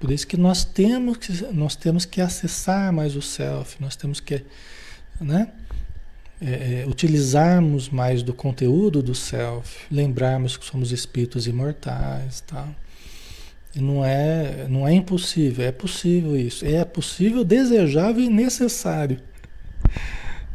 [0.00, 4.20] Por isso que nós temos que, nós temos que acessar mais o self, nós temos
[4.20, 4.44] que,
[5.20, 5.50] né?
[6.40, 12.68] É, é, utilizarmos mais do conteúdo do self, lembrarmos que somos espíritos imortais, tá?
[13.74, 16.64] E não é, não é impossível, é possível isso.
[16.64, 19.20] É possível, desejável e necessário.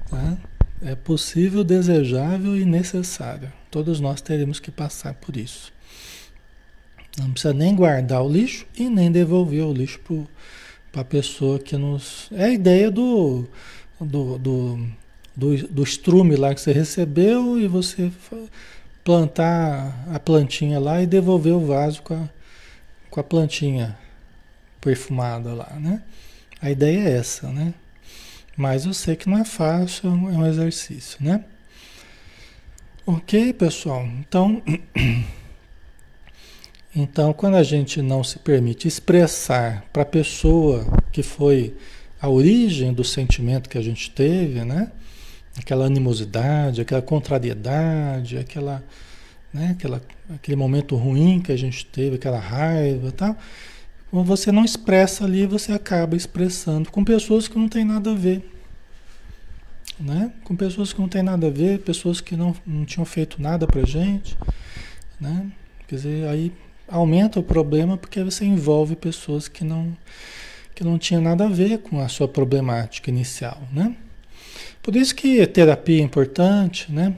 [0.09, 0.37] Tá?
[0.81, 3.51] É possível, desejável e necessário.
[3.69, 5.71] Todos nós teremos que passar por isso.
[7.17, 9.99] Não precisa nem guardar o lixo e nem devolver o lixo
[10.91, 12.27] para a pessoa que nos.
[12.31, 13.47] É a ideia do,
[14.01, 14.87] do, do
[15.35, 18.11] do, do estrume lá que você recebeu e você
[19.03, 22.29] plantar a plantinha lá e devolver o vaso com a,
[23.09, 23.97] com a plantinha
[24.79, 26.01] perfumada lá, né?
[26.61, 27.73] A ideia é essa, né?
[28.55, 31.43] Mas eu sei que não é fácil, é um é exercício, né?
[33.05, 34.05] Ok, pessoal?
[34.19, 34.61] Então,
[36.95, 41.75] então quando a gente não se permite expressar para a pessoa que foi
[42.21, 44.91] a origem do sentimento que a gente teve, né?
[45.57, 48.83] Aquela animosidade, aquela contrariedade, aquela,
[49.53, 50.01] né, aquela,
[50.33, 53.37] aquele momento ruim que a gente teve, aquela raiva e tal.
[54.11, 58.47] Você não expressa ali, você acaba expressando com pessoas que não tem nada a ver.
[59.99, 60.31] Né?
[60.43, 63.65] Com pessoas que não tem nada a ver, pessoas que não, não tinham feito nada
[63.65, 64.37] pra gente.
[65.19, 65.51] Né?
[65.87, 66.51] Quer dizer, aí
[66.87, 69.97] aumenta o problema porque você envolve pessoas que não,
[70.75, 73.61] que não tinham nada a ver com a sua problemática inicial.
[73.71, 73.95] Né?
[74.83, 77.15] Por isso que terapia é importante, né?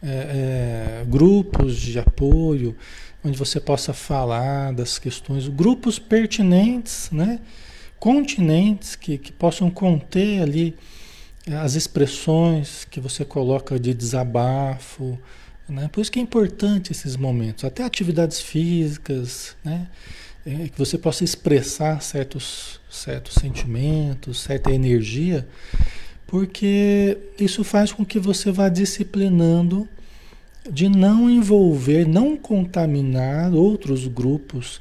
[0.00, 2.76] É, é, grupos de apoio,
[3.24, 7.40] onde você possa falar das questões, grupos pertinentes, né?
[7.98, 10.76] continentes que, que possam conter ali
[11.46, 15.18] é, as expressões que você coloca de desabafo.
[15.68, 15.88] Né?
[15.88, 19.88] Por isso que é importante esses momentos, até atividades físicas, né?
[20.44, 25.46] É, que você possa expressar certos, certos sentimentos, certa energia
[26.32, 29.86] porque isso faz com que você vá disciplinando
[30.68, 34.80] de não envolver, não contaminar outros grupos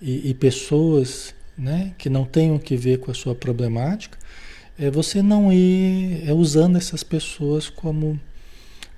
[0.00, 4.16] e, e pessoas né, que não tenham que ver com a sua problemática,
[4.78, 8.20] é você não ir é, usando essas pessoas como,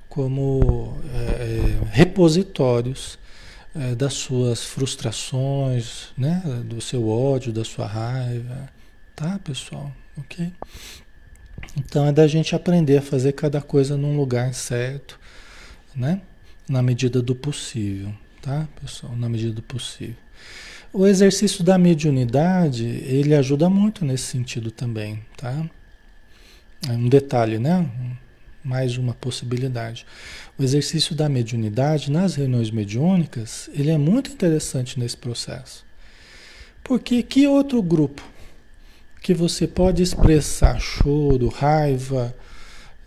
[0.07, 3.19] como é, é repositórios
[3.75, 8.69] é, das suas frustrações, né, do seu ódio, da sua raiva,
[9.17, 9.90] tá, pessoal?
[10.19, 10.53] Ok?
[11.76, 15.18] Então é da gente aprender a fazer cada coisa num lugar certo,
[15.94, 16.20] né?
[16.68, 19.14] Na medida do possível, tá, pessoal?
[19.16, 20.16] Na medida do possível.
[20.92, 25.68] O exercício da mediunidade, ele ajuda muito nesse sentido também, tá?
[26.88, 27.90] É um detalhe, né?
[28.62, 30.06] Mais uma possibilidade.
[30.56, 35.84] O exercício da mediunidade nas reuniões mediúnicas, ele é muito interessante nesse processo.
[36.84, 38.22] Porque que outro grupo
[39.24, 42.37] que você pode expressar choro, raiva,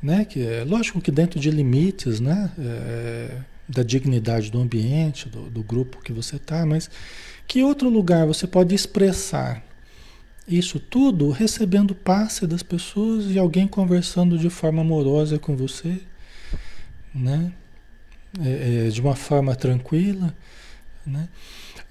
[0.02, 0.26] né?
[0.26, 2.52] Que é lógico que dentro de limites, né?
[2.58, 3.38] É,
[3.70, 6.90] da dignidade do ambiente, do, do grupo que você está, mas
[7.48, 9.64] que outro lugar você pode expressar
[10.48, 16.00] isso tudo recebendo passe das pessoas e alguém conversando de forma amorosa com você,
[17.14, 17.52] né?
[18.44, 20.34] é, é, de uma forma tranquila,
[21.06, 21.28] né?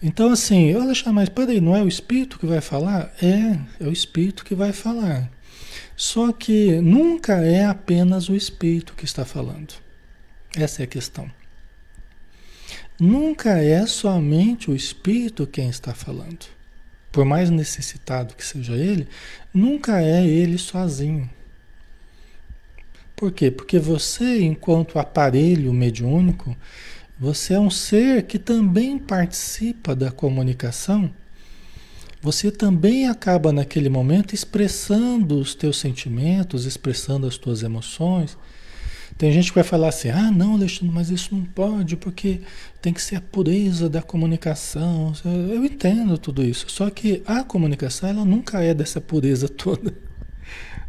[0.02, 3.12] Então, assim, eu achar, mas peraí, não é o espírito que vai falar?
[3.22, 5.30] É, é o espírito que vai falar.
[5.96, 9.74] Só que nunca é apenas o espírito que está falando.
[10.54, 11.30] Essa é a questão.
[13.00, 16.46] Nunca é somente o espírito quem está falando.
[17.10, 19.08] Por mais necessitado que seja ele,
[19.52, 21.28] nunca é ele sozinho.
[23.14, 23.50] Por quê?
[23.50, 26.54] Porque você, enquanto aparelho mediúnico,
[27.18, 31.10] você é um ser que também participa da comunicação.
[32.20, 38.36] Você também acaba naquele momento expressando os teus sentimentos, expressando as tuas emoções.
[39.16, 42.40] Tem gente que vai falar assim: ah, não, Alexandre, mas isso não pode, porque
[42.82, 45.12] tem que ser a pureza da comunicação.
[45.24, 49.94] Eu entendo tudo isso, só que a comunicação ela nunca é dessa pureza toda.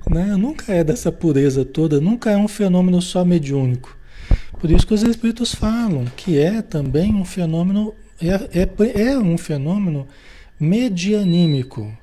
[0.09, 0.37] Né?
[0.37, 3.96] Nunca é dessa pureza toda, nunca é um fenômeno só mediúnico.
[4.59, 9.37] Por isso que os espíritos falam que é também um fenômeno, é, é, é um
[9.37, 10.07] fenômeno
[10.59, 11.95] medianímico.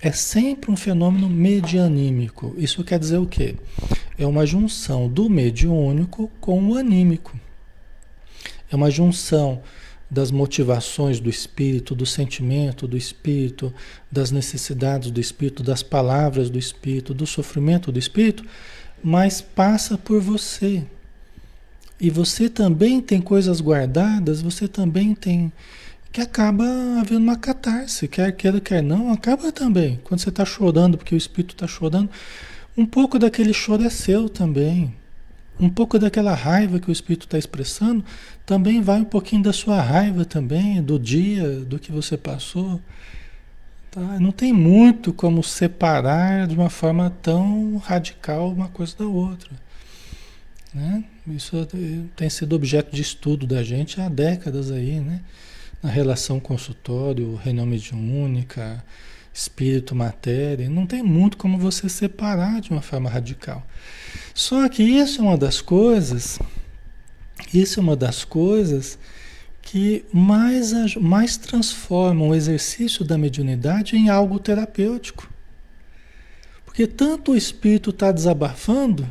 [0.00, 2.54] É sempre um fenômeno medianímico.
[2.56, 3.56] Isso quer dizer o quê?
[4.16, 7.38] É uma junção do mediúnico com o anímico.
[8.70, 9.62] É uma junção
[10.10, 13.74] das motivações do espírito, do sentimento do espírito,
[14.10, 18.42] das necessidades do espírito, das palavras do espírito, do sofrimento do espírito,
[19.02, 20.86] mas passa por você.
[22.00, 25.52] E você também tem coisas guardadas, você também tem.
[26.12, 26.64] que acaba
[27.00, 30.00] havendo uma catarse, quer queira, quer não, acaba também.
[30.04, 32.08] Quando você está chorando porque o espírito está chorando,
[32.76, 34.94] um pouco daquele choro é seu também.
[35.60, 38.04] Um pouco daquela raiva que o espírito está expressando,
[38.46, 42.80] também vai um pouquinho da sua raiva também, do dia, do que você passou.
[43.90, 44.20] Tá?
[44.20, 49.50] Não tem muito como separar de uma forma tão radical uma coisa da outra.
[50.72, 51.02] Né?
[51.34, 51.56] Isso
[52.16, 55.20] tem sido objeto de estudo da gente há décadas aí, né?
[55.82, 58.82] Na relação consultório, reunião mediúnica,
[59.32, 60.68] espírito, matéria.
[60.68, 63.64] Não tem muito como você separar de uma forma radical.
[64.34, 66.38] Só que isso é uma das coisas,
[67.52, 68.98] isso é uma das coisas
[69.62, 75.28] que mais, mais transformam o exercício da mediunidade em algo terapêutico.
[76.64, 79.06] Porque tanto o espírito está desabafando,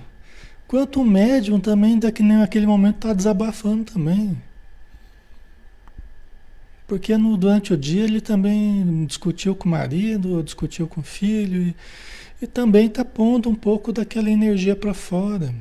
[0.67, 4.37] Quanto o médium também, daqui nem naquele momento, está desabafando também.
[6.85, 11.61] Porque no, durante o dia ele também discutiu com o marido, discutiu com o filho,
[11.61, 11.75] e,
[12.41, 15.53] e também está pondo um pouco daquela energia para fora.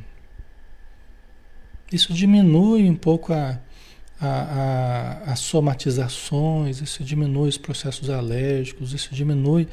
[1.93, 3.61] Isso diminui um pouco a,
[4.21, 9.69] a, a, as somatizações, isso diminui os processos alérgicos, isso diminui,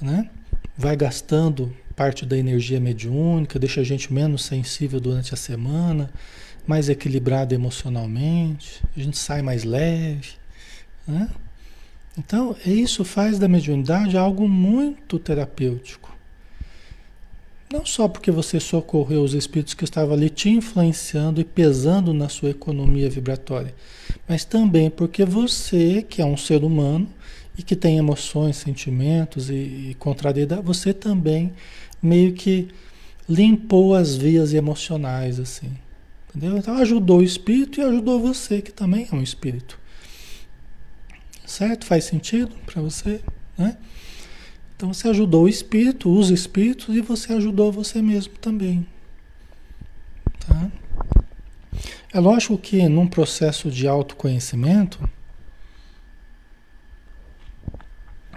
[0.00, 0.28] né?
[0.76, 6.08] vai gastando parte da energia mediúnica, deixa a gente menos sensível durante a semana,
[6.64, 10.34] mais equilibrado emocionalmente, a gente sai mais leve.
[11.04, 11.28] Né?
[12.16, 16.16] Então, isso faz da mediunidade algo muito terapêutico.
[17.72, 22.28] Não só porque você socorreu os espíritos que estavam ali te influenciando e pesando na
[22.28, 23.74] sua economia vibratória,
[24.28, 27.08] mas também porque você, que é um ser humano
[27.58, 29.54] e que tem emoções, sentimentos e,
[29.90, 31.52] e contrariedade, você também
[32.02, 32.68] meio que
[33.28, 35.70] limpou as vias emocionais, assim.
[36.28, 36.56] Entendeu?
[36.56, 39.78] Então ajudou o espírito e ajudou você, que também é um espírito.
[41.44, 41.86] Certo?
[41.86, 43.20] Faz sentido para você?
[43.56, 43.76] Né?
[44.76, 48.86] Então você ajudou o espírito, os espíritos, e você ajudou você mesmo também.
[50.46, 50.70] Tá?
[52.12, 55.08] É lógico que num processo de autoconhecimento,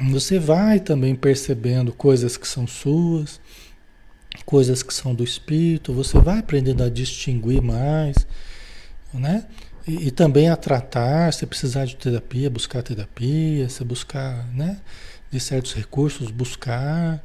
[0.10, 3.40] você vai também percebendo coisas que são suas,
[4.46, 8.16] coisas que são do espírito, você vai aprendendo a distinguir mais,
[9.14, 9.46] né?
[9.88, 14.80] E, e, também a tratar, se precisar de terapia, buscar terapia, se buscar, né?
[15.30, 17.24] De certos recursos, buscar.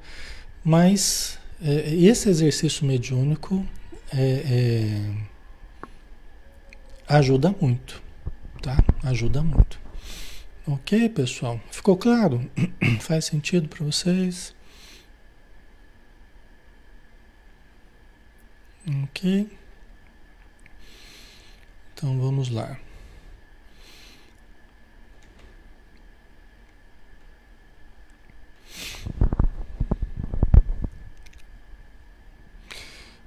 [0.64, 3.64] Mas é, esse exercício mediúnico
[4.12, 5.14] é, é,
[7.08, 8.02] ajuda muito,
[8.62, 8.76] tá?
[9.02, 9.85] Ajuda muito.
[10.68, 11.60] Ok, pessoal?
[11.70, 12.50] Ficou claro?
[12.98, 14.52] Faz sentido para vocês?
[19.04, 19.48] Ok.
[21.94, 22.78] Então vamos lá.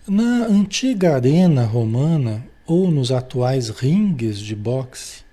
[0.05, 5.23] Na antiga arena romana ou nos atuais ringues de boxe,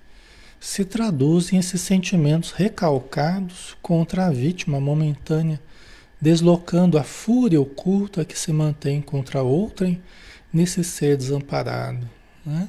[0.67, 5.61] se traduzem esses sentimentos recalcados contra a vítima momentânea,
[6.19, 10.03] deslocando a fúria oculta que se mantém contra outrem
[10.51, 12.07] nesse ser desamparado.
[12.45, 12.67] Né?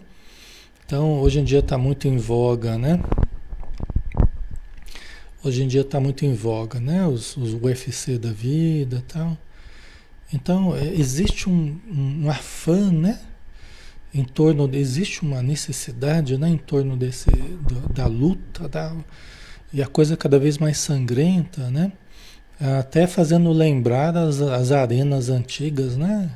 [0.86, 3.02] Então, hoje em dia está muito em voga, né?
[5.42, 7.04] Hoje em dia está muito em voga, né?
[7.04, 9.36] Os, os UFC da vida tal.
[10.32, 13.18] Então, é, existe um, um, afã, né?
[14.12, 16.48] Em torno, existe uma necessidade, né?
[16.48, 18.94] Em torno desse, do, da luta, da,
[19.72, 21.92] e a coisa cada vez mais sangrenta, né?
[22.78, 26.30] Até fazendo lembrar as, as arenas antigas, né?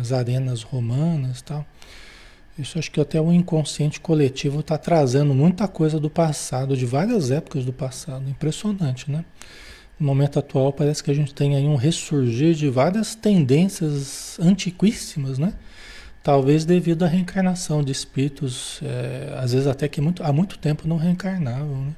[0.00, 1.66] As arenas romanas tal.
[2.58, 7.30] Isso acho que até o inconsciente coletivo está trazendo muita coisa do passado, de várias
[7.30, 8.28] épocas do passado.
[8.28, 9.24] Impressionante, né?
[9.98, 15.38] No momento atual parece que a gente tem aí um ressurgir de várias tendências antiquíssimas,
[15.38, 15.54] né?
[16.28, 20.86] Talvez devido à reencarnação de espíritos, é, às vezes até que muito, há muito tempo
[20.86, 21.92] não reencarnavam, né?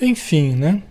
[0.00, 0.82] Enfim, né?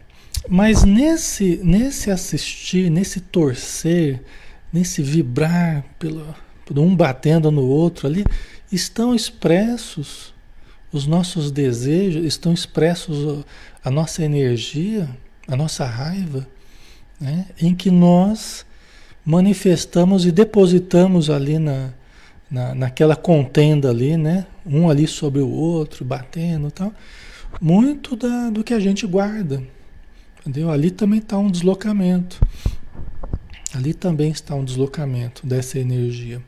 [0.48, 4.24] Mas nesse, nesse assistir, nesse torcer,
[4.72, 6.34] nesse vibrar pela,
[6.78, 8.24] um batendo no outro ali,
[8.72, 10.34] estão expressos
[10.94, 13.44] os nossos desejos, estão expressos
[13.84, 15.10] a nossa energia,
[15.50, 16.48] a nossa raiva,
[17.20, 17.48] né?
[17.62, 18.66] em que nós
[19.26, 21.92] manifestamos e depositamos ali na,
[22.56, 24.46] na, naquela contenda ali, né?
[24.66, 26.94] um ali sobre o outro, batendo e tal,
[27.60, 29.62] muito da, do que a gente guarda.
[30.40, 30.72] Entendeu?
[30.72, 32.40] Ali também está um deslocamento.
[33.74, 36.42] Ali também está um deslocamento dessa energia.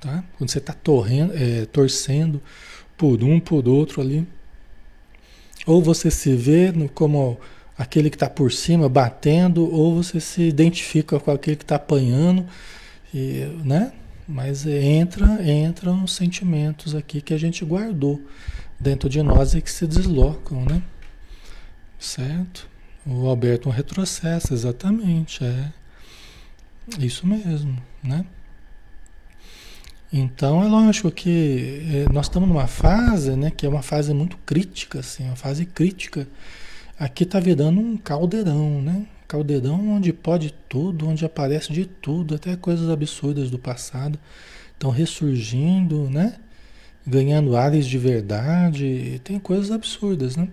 [0.00, 0.24] Tá?
[0.38, 0.74] Quando você está
[1.34, 2.40] é, torcendo
[2.96, 4.26] por um, por outro ali.
[5.66, 7.38] Ou você se vê no, como
[7.76, 12.46] aquele que está por cima batendo, ou você se identifica com aquele que está apanhando,
[13.12, 13.92] e, né?
[14.32, 18.18] Mas entra, entram sentimentos aqui que a gente guardou
[18.80, 20.82] dentro de nós e que se deslocam, né?
[21.98, 22.66] Certo?
[23.04, 25.70] O Alberto um retrocesso, exatamente, é
[26.98, 28.24] isso mesmo, né?
[30.10, 34.38] Então é lógico que é, nós estamos numa fase, né, que é uma fase muito
[34.46, 36.26] crítica, assim, uma fase crítica.
[36.98, 39.06] Aqui está virando um caldeirão, né?
[39.32, 44.18] Caldeirão onde pode tudo, onde aparece de tudo, até coisas absurdas do passado
[44.74, 46.34] estão ressurgindo, né?
[47.06, 50.48] Ganhando áreas de verdade, tem coisas absurdas, né?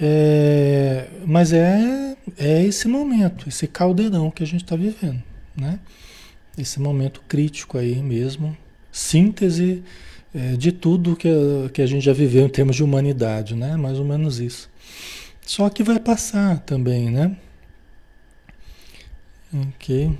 [0.00, 5.22] É, mas é, é esse momento, esse caldeirão que a gente está vivendo,
[5.56, 5.80] né?
[6.56, 8.56] esse momento crítico aí mesmo,
[8.92, 9.82] síntese
[10.32, 13.76] é, de tudo que a, que a gente já viveu em termos de humanidade, né?
[13.76, 14.70] Mais ou menos isso.
[15.44, 17.36] Só que vai passar também, né?
[19.52, 20.16] Ok.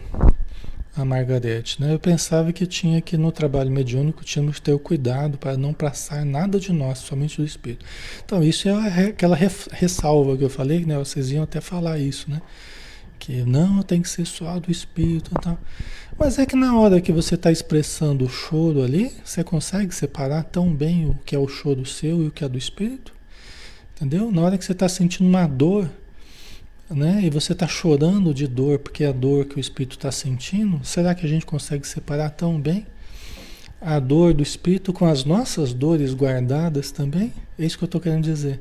[0.97, 1.95] A Margarete, né?
[1.95, 5.73] Eu pensava que tinha que no trabalho mediúnico tínhamos que ter o cuidado para não
[5.73, 7.87] passar nada de nós, somente do espírito.
[8.25, 10.99] Então, isso é aquela ressalva que eu falei, né?
[10.99, 12.43] Vocês iam até falar isso, né?
[13.21, 15.59] Que não tem que ser só do espírito e tal.
[16.19, 20.43] Mas é que na hora que você está expressando o choro ali, você consegue separar
[20.43, 23.15] tão bem o que é o choro seu e o que é do espírito?
[23.95, 24.33] Entendeu?
[24.33, 25.89] Na hora que você está sentindo uma dor,
[26.91, 27.21] né?
[27.23, 30.81] E você está chorando de dor porque é a dor que o espírito está sentindo,
[30.85, 32.87] será que a gente consegue separar tão bem
[33.81, 37.33] a dor do espírito com as nossas dores guardadas também?
[37.59, 38.61] É isso que eu estou querendo dizer.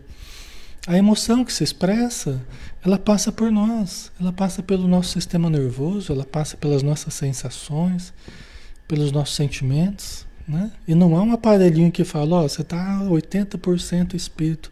[0.88, 2.42] A emoção que se expressa,
[2.84, 8.14] ela passa por nós, ela passa pelo nosso sistema nervoso, ela passa pelas nossas sensações,
[8.88, 10.72] pelos nossos sentimentos, né?
[10.88, 14.72] E não há um aparelhinho que fala, ó, oh, você está 80% espírito,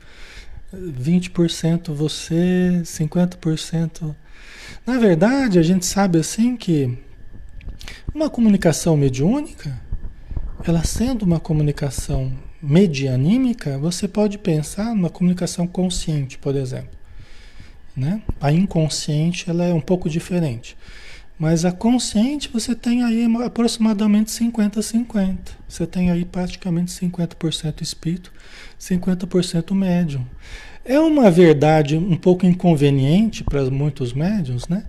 [0.74, 4.15] 20% você, 50%.
[4.86, 6.97] Na verdade, a gente sabe assim que
[8.13, 9.80] uma comunicação mediúnica,
[10.65, 16.97] ela sendo uma comunicação medianímica, você pode pensar na comunicação consciente, por exemplo.
[17.95, 18.22] Né?
[18.39, 20.78] A inconsciente ela é um pouco diferente.
[21.39, 25.38] Mas a consciente você tem aí aproximadamente 50-50.
[25.67, 28.33] Você tem aí praticamente 50% espírito,
[28.79, 30.25] 50% médium.
[30.83, 34.85] É uma verdade um pouco inconveniente para muitos médiums, né?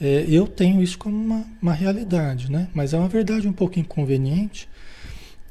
[0.00, 2.68] É, eu tenho isso como uma, uma realidade, né?
[2.72, 4.68] Mas é uma verdade um pouco inconveniente,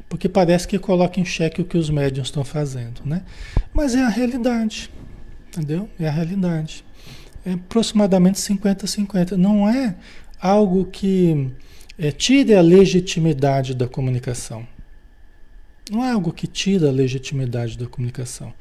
[0.08, 3.24] porque parece que coloca em xeque o que os médiums estão fazendo, né?
[3.74, 4.90] Mas é a realidade,
[5.50, 5.90] entendeu?
[6.00, 6.84] É a realidade.
[7.46, 9.32] É aproximadamente 50-50.
[9.32, 9.96] Não é
[10.40, 11.52] algo que
[11.98, 14.66] é, tire a legitimidade da comunicação.
[15.92, 18.54] Não é algo que tira a legitimidade da comunicação,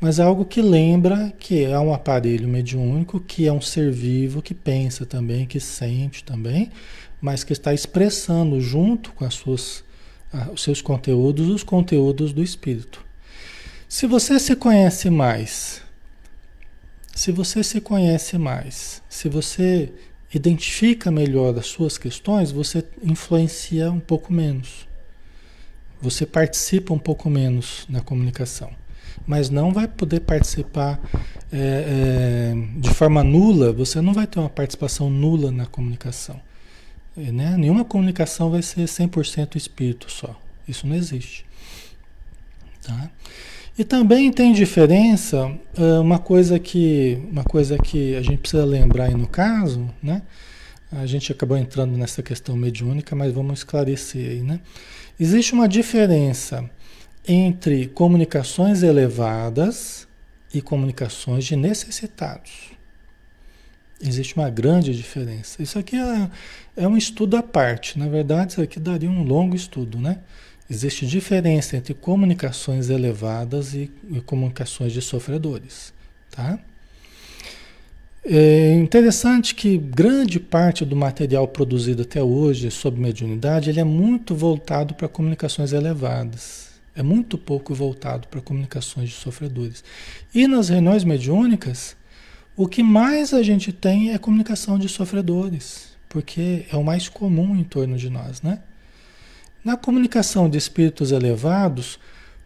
[0.00, 4.42] mas é algo que lembra que é um aparelho mediúnico, que é um ser vivo,
[4.42, 6.70] que pensa também, que sente também,
[7.20, 9.84] mas que está expressando junto com as suas
[10.52, 13.04] os seus conteúdos, os conteúdos do espírito.
[13.88, 15.82] Se você se conhece mais,
[17.14, 19.92] se você se conhece mais, se você
[20.36, 24.88] identifica melhor as suas questões, você influencia um pouco menos.
[26.00, 28.70] Você participa um pouco menos na comunicação,
[29.26, 31.00] mas não vai poder participar
[31.52, 33.72] é, é, de forma nula.
[33.72, 36.40] Você não vai ter uma participação nula na comunicação.
[37.16, 37.56] É, né?
[37.56, 40.38] Nenhuma comunicação vai ser 100% espírito só.
[40.66, 41.46] Isso não existe.
[42.82, 43.10] Tá?
[43.76, 45.50] E também tem diferença,
[46.00, 50.22] uma coisa que, uma coisa que a gente precisa lembrar aí no caso, né?
[50.92, 54.60] A gente acabou entrando nessa questão mediúnica, mas vamos esclarecer aí, né?
[55.18, 56.70] Existe uma diferença
[57.26, 60.06] entre comunicações elevadas
[60.52, 62.70] e comunicações de necessitados.
[64.00, 65.60] Existe uma grande diferença.
[65.62, 66.30] Isso aqui é,
[66.76, 67.98] é um estudo à parte.
[67.98, 70.20] Na verdade, isso aqui daria um longo estudo, né?
[70.68, 75.92] Existe diferença entre comunicações elevadas e, e comunicações de sofredores,
[76.30, 76.58] tá?
[78.26, 84.34] É interessante que grande parte do material produzido até hoje sobre mediunidade ele é muito
[84.34, 86.70] voltado para comunicações elevadas.
[86.96, 89.84] É muito pouco voltado para comunicações de sofredores.
[90.34, 91.94] E nas reuniões mediúnicas,
[92.56, 97.54] o que mais a gente tem é comunicação de sofredores, porque é o mais comum
[97.54, 98.60] em torno de nós, né?
[99.64, 101.98] Na comunicação de espíritos elevados,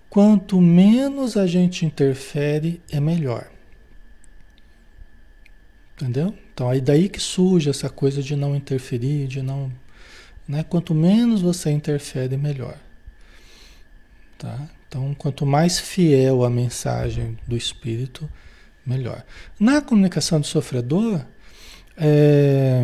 [0.09, 3.51] quanto menos a gente interfere, é melhor.
[5.95, 6.33] Entendeu?
[6.55, 9.73] Então aí daí que surge essa coisa de não interferir, de não.
[10.47, 10.63] Né?
[10.63, 12.79] Quanto menos você interfere, melhor.
[14.39, 14.69] Tá?
[14.87, 18.31] Então, quanto mais fiel a mensagem do espírito,
[18.87, 19.25] melhor.
[19.61, 21.21] Na comunicação do sofredor,
[21.97, 22.83] é,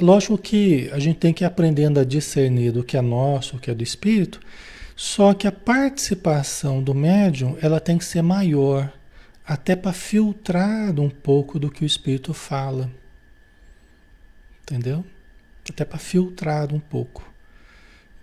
[0.00, 3.58] lógico que a gente tem que ir aprendendo a discernir do que é nosso, o
[3.58, 4.40] que é do espírito,
[4.96, 8.92] só que a participação do médium ela tem que ser maior
[9.46, 12.90] até para filtrar um pouco do que o espírito fala.
[14.62, 15.04] Entendeu?
[15.68, 17.26] Até para filtrar um pouco.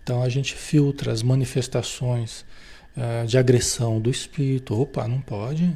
[0.03, 2.45] Então a gente filtra as manifestações
[2.95, 4.79] uh, de agressão do espírito.
[4.79, 5.75] Opa, não pode.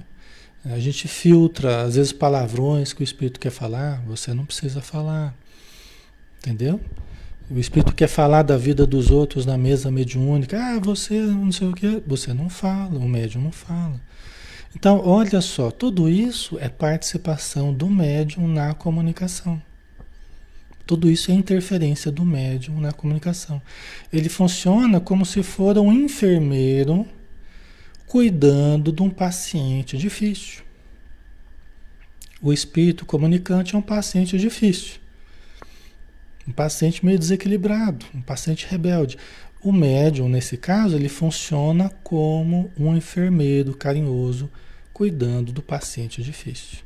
[0.65, 5.33] A gente filtra, às vezes, palavrões que o espírito quer falar, você não precisa falar.
[6.39, 6.79] Entendeu?
[7.49, 10.57] O espírito quer falar da vida dos outros na mesa mediúnica.
[10.57, 12.01] Ah, você não sei o que.
[12.05, 13.99] Você não fala, o médium não fala.
[14.75, 19.59] Então, olha só, tudo isso é participação do médium na comunicação.
[20.85, 23.61] Tudo isso é interferência do médium na comunicação.
[24.13, 27.05] Ele funciona como se for um enfermeiro
[28.07, 30.63] cuidando de um paciente difícil.
[32.41, 34.99] O espírito comunicante é um paciente difícil.
[36.49, 39.19] Um paciente meio desequilibrado, um paciente rebelde.
[39.61, 44.49] O médium, nesse caso, ele funciona como um enfermeiro carinhoso,
[44.91, 46.79] cuidando do paciente difícil.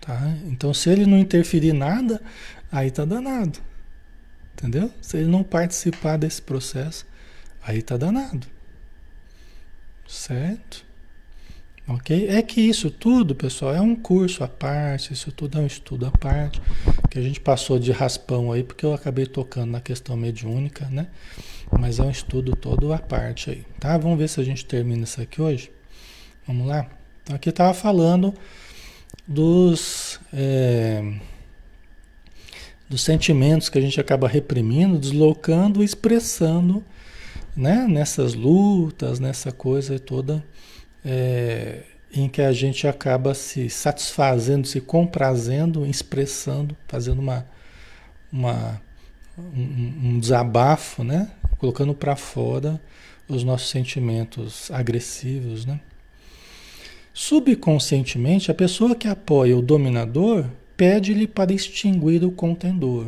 [0.00, 0.34] Tá?
[0.46, 2.22] Então, se ele não interferir nada,
[2.70, 3.58] aí tá danado.
[4.54, 4.90] Entendeu?
[5.02, 7.04] Se ele não participar desse processo,
[7.62, 8.46] aí tá danado.
[10.08, 10.86] Certo?
[11.86, 12.28] Ok?
[12.28, 16.06] É que isso tudo, pessoal, é um curso à parte, isso tudo é um estudo
[16.06, 16.62] à parte,
[17.10, 21.08] que a gente passou de raspão aí, porque eu acabei tocando na questão mediúnica, né?
[21.76, 23.98] Mas é um estudo todo à parte aí, tá?
[23.98, 25.70] Vamos ver se a gente termina isso aqui hoje.
[26.46, 26.88] Vamos lá?
[27.22, 28.32] Então aqui estava falando
[29.26, 31.02] dos, é,
[32.88, 36.84] dos sentimentos que a gente acaba reprimindo, deslocando, expressando,
[37.56, 37.86] né?
[37.88, 40.44] Nessas lutas, nessa coisa toda,
[41.04, 41.80] é,
[42.12, 47.46] em que a gente acaba se satisfazendo, se comprazendo, expressando, fazendo uma,
[48.32, 48.80] uma
[49.38, 51.30] um, um desabafo, né?
[51.58, 52.80] colocando para fora
[53.28, 55.80] os nossos sentimentos agressivos, né?
[57.14, 60.46] Subconscientemente, a pessoa que apoia o dominador
[60.76, 63.06] pede-lhe para extinguir o contendor.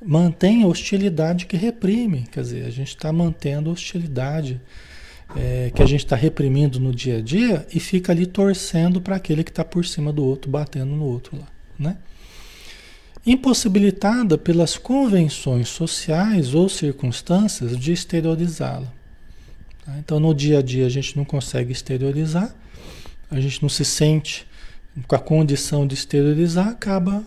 [0.00, 4.60] Mantém a hostilidade que reprime, quer dizer, a gente está mantendo a hostilidade
[5.36, 9.16] é, que a gente está reprimindo no dia a dia e fica ali torcendo para
[9.16, 11.46] aquele que está por cima do outro, batendo no outro lá,
[11.78, 11.96] né?
[13.26, 18.90] impossibilitada pelas convenções sociais ou circunstâncias de exteriorizá-la.
[19.84, 19.98] Tá?
[19.98, 22.54] Então, no dia a dia, a gente não consegue exteriorizar,
[23.30, 24.46] a gente não se sente
[25.06, 27.22] com a condição de exteriorizar, acaba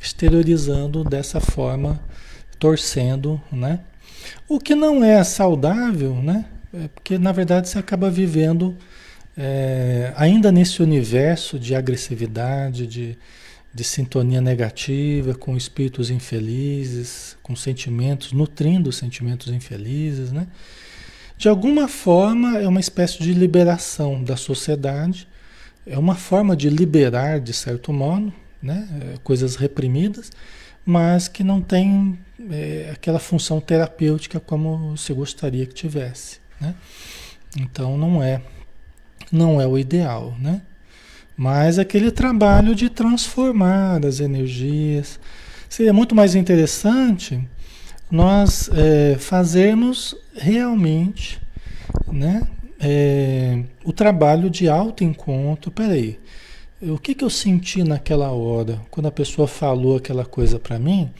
[0.00, 2.00] exteriorizando dessa forma,
[2.58, 3.80] torcendo, né?
[4.48, 6.46] O que não é saudável, né?
[6.72, 8.76] É porque, na verdade, você acaba vivendo
[9.36, 13.16] é, ainda nesse universo de agressividade, de,
[13.72, 20.48] de sintonia negativa, com espíritos infelizes, com sentimentos, nutrindo sentimentos infelizes, né?
[21.36, 25.28] De alguma forma é uma espécie de liberação da sociedade,
[25.86, 28.88] é uma forma de liberar, de certo modo, né?
[29.00, 30.32] É, coisas reprimidas,
[30.84, 32.18] mas que não tem
[32.50, 36.74] é, aquela função terapêutica como você gostaria que tivesse, né?
[37.58, 38.42] Então não é,
[39.30, 40.62] não é o ideal, né?
[41.36, 45.20] Mas aquele trabalho de transformar as energias
[45.68, 47.40] seria muito mais interessante
[48.10, 51.40] nós é, fazermos realmente,
[52.10, 52.46] né?
[52.80, 55.70] É, o trabalho de autoencontro.
[55.70, 56.18] Peraí,
[56.80, 61.10] o que, que eu senti naquela hora, quando a pessoa falou aquela coisa para mim?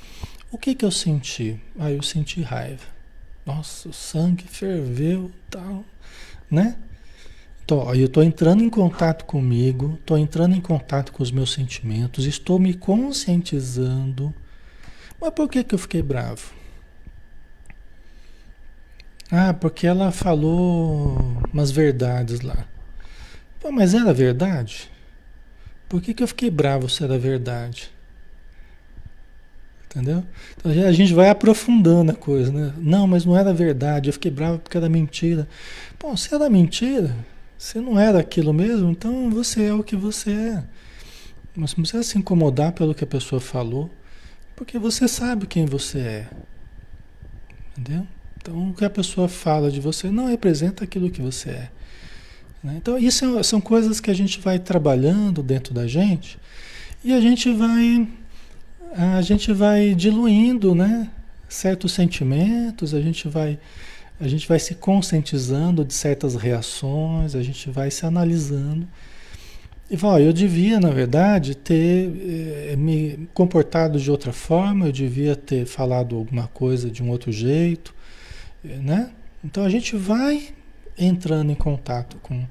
[0.51, 1.61] O que, que eu senti?
[1.79, 2.98] Ah, eu senti raiva.
[3.49, 5.83] Nossa, o sangue ferveu, tal,
[6.51, 6.77] né?
[7.65, 12.27] Então, eu estou entrando em contato comigo, estou entrando em contato com os meus sentimentos,
[12.27, 14.35] estou me conscientizando.
[15.19, 16.53] Mas por que, que eu fiquei bravo?
[19.31, 21.17] Ah, porque ela falou
[21.51, 22.67] umas verdades lá.
[23.61, 24.91] Pô, mas era verdade?
[25.89, 27.91] Por que, que eu fiquei bravo se era verdade?
[29.91, 30.23] Entendeu?
[30.57, 32.75] Então a gente vai aprofundando a coisa, né?
[32.77, 35.49] Não, mas não era verdade, eu fiquei bravo porque era mentira.
[35.99, 37.17] Bom, se era mentira,
[37.57, 40.65] se não era aquilo mesmo, então você é o que você é.
[41.57, 43.91] Mas não precisa se incomodar pelo que a pessoa falou,
[44.55, 46.29] porque você sabe quem você é.
[47.77, 48.07] Entendeu?
[48.37, 51.71] Então, o que a pessoa fala de você não representa aquilo que você é.
[52.63, 52.75] Né?
[52.77, 56.39] Então, isso é, são coisas que a gente vai trabalhando dentro da gente
[57.05, 58.09] e a gente vai
[58.99, 61.09] a gente vai diluindo, né?
[61.49, 63.59] Certos sentimentos, a gente vai
[64.21, 68.89] a gente vai se conscientizando de certas reações, a gente vai se analisando.
[69.89, 72.11] E vai, eu devia, na verdade, ter
[72.73, 77.31] eh, me comportado de outra forma, eu devia ter falado alguma coisa de um outro
[77.31, 77.95] jeito,
[78.65, 79.13] né?
[79.45, 80.49] Então a gente vai
[80.99, 82.45] entrando em contato com,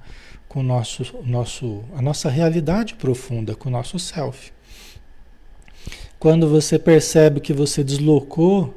[0.47, 4.53] com nosso, nosso, a nossa realidade profunda, com o nosso self.
[6.19, 8.73] Quando você percebe que você deslocou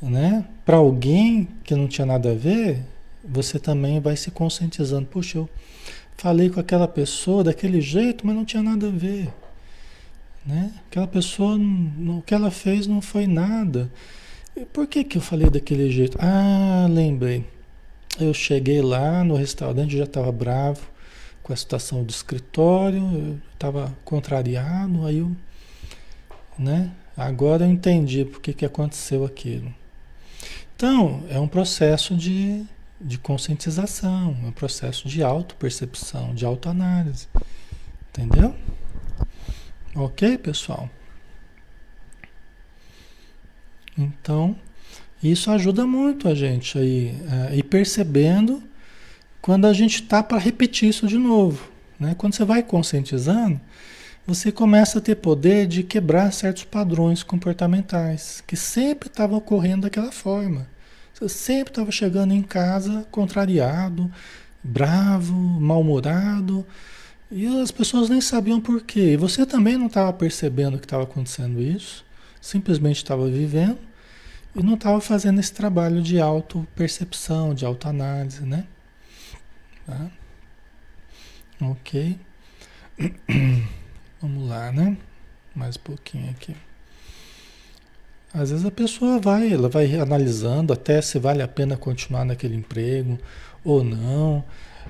[0.00, 2.82] né, para alguém que não tinha nada a ver,
[3.24, 5.06] você também vai se conscientizando.
[5.06, 5.48] Puxa, eu
[6.16, 9.32] falei com aquela pessoa daquele jeito, mas não tinha nada a ver.
[10.44, 10.72] Né?
[10.86, 13.90] Aquela pessoa, o que ela fez não foi nada.
[14.72, 16.18] Por que, que eu falei daquele jeito?
[16.20, 17.44] Ah, lembrei.
[18.20, 20.86] Eu cheguei lá no restaurante, já estava bravo
[21.42, 25.32] com a situação do escritório, estava contrariado, aí eu,
[26.58, 26.90] né?
[27.16, 29.72] Agora eu entendi por que, aconteceu aquilo.
[30.74, 32.64] Então, é um processo de,
[33.00, 37.28] de conscientização, é um processo de autopercepção, de autoanálise.
[38.10, 38.54] Entendeu?
[39.94, 40.90] Ok, pessoal?
[43.96, 44.56] Então,
[45.22, 47.16] isso ajuda muito a gente aí,
[47.50, 48.62] a ir percebendo
[49.40, 51.70] quando a gente está para repetir isso de novo.
[51.98, 52.14] Né?
[52.16, 53.60] Quando você vai conscientizando,
[54.26, 60.12] você começa a ter poder de quebrar certos padrões comportamentais que sempre estavam ocorrendo daquela
[60.12, 60.66] forma.
[61.12, 64.10] Você sempre estava chegando em casa contrariado,
[64.62, 66.66] bravo, mal-humorado,
[67.30, 69.12] e as pessoas nem sabiam por quê.
[69.12, 72.04] E você também não estava percebendo que estava acontecendo isso
[72.44, 73.78] simplesmente estava vivendo
[74.54, 78.66] e não estava fazendo esse trabalho de auto-percepção, de autoanálise, né?
[79.86, 80.10] Tá?
[81.62, 82.18] Ok.
[84.24, 84.96] Vamos lá, né?
[85.54, 86.56] Mais um pouquinho aqui.
[88.32, 92.54] Às vezes a pessoa vai, ela vai analisando até se vale a pena continuar naquele
[92.54, 93.18] emprego
[93.62, 94.42] ou não.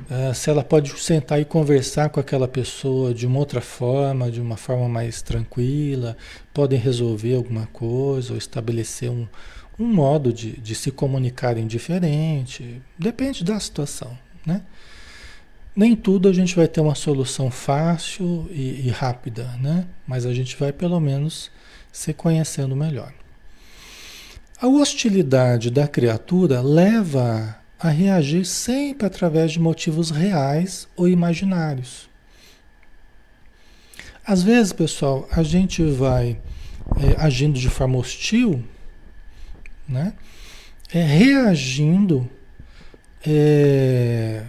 [0.09, 4.41] Uh, se ela pode sentar e conversar com aquela pessoa de uma outra forma, de
[4.41, 6.17] uma forma mais tranquila,
[6.53, 9.27] podem resolver alguma coisa ou estabelecer um,
[9.77, 12.81] um modo de, de se comunicarem diferente.
[12.97, 14.17] Depende da situação,
[14.47, 14.63] né?
[15.77, 19.87] Nem tudo a gente vai ter uma solução fácil e, e rápida, né?
[20.07, 21.51] Mas a gente vai pelo menos
[21.91, 23.13] se conhecendo melhor.
[24.61, 32.09] A hostilidade da criatura leva a reagir sempre através de motivos reais ou imaginários.
[34.25, 36.41] Às vezes, pessoal, a gente vai
[36.97, 38.65] é, agindo de forma hostil,
[39.87, 40.15] né?
[40.93, 42.31] É, reagindo
[43.27, 44.45] é,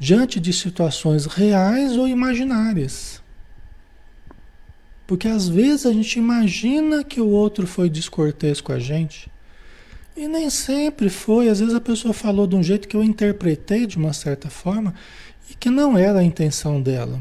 [0.00, 3.22] diante de situações reais ou imaginárias.
[5.06, 9.30] Porque às vezes a gente imagina que o outro foi descortês com a gente
[10.16, 13.86] e nem sempre foi, às vezes a pessoa falou de um jeito que eu interpretei
[13.86, 14.94] de uma certa forma
[15.50, 17.20] e que não era a intenção dela.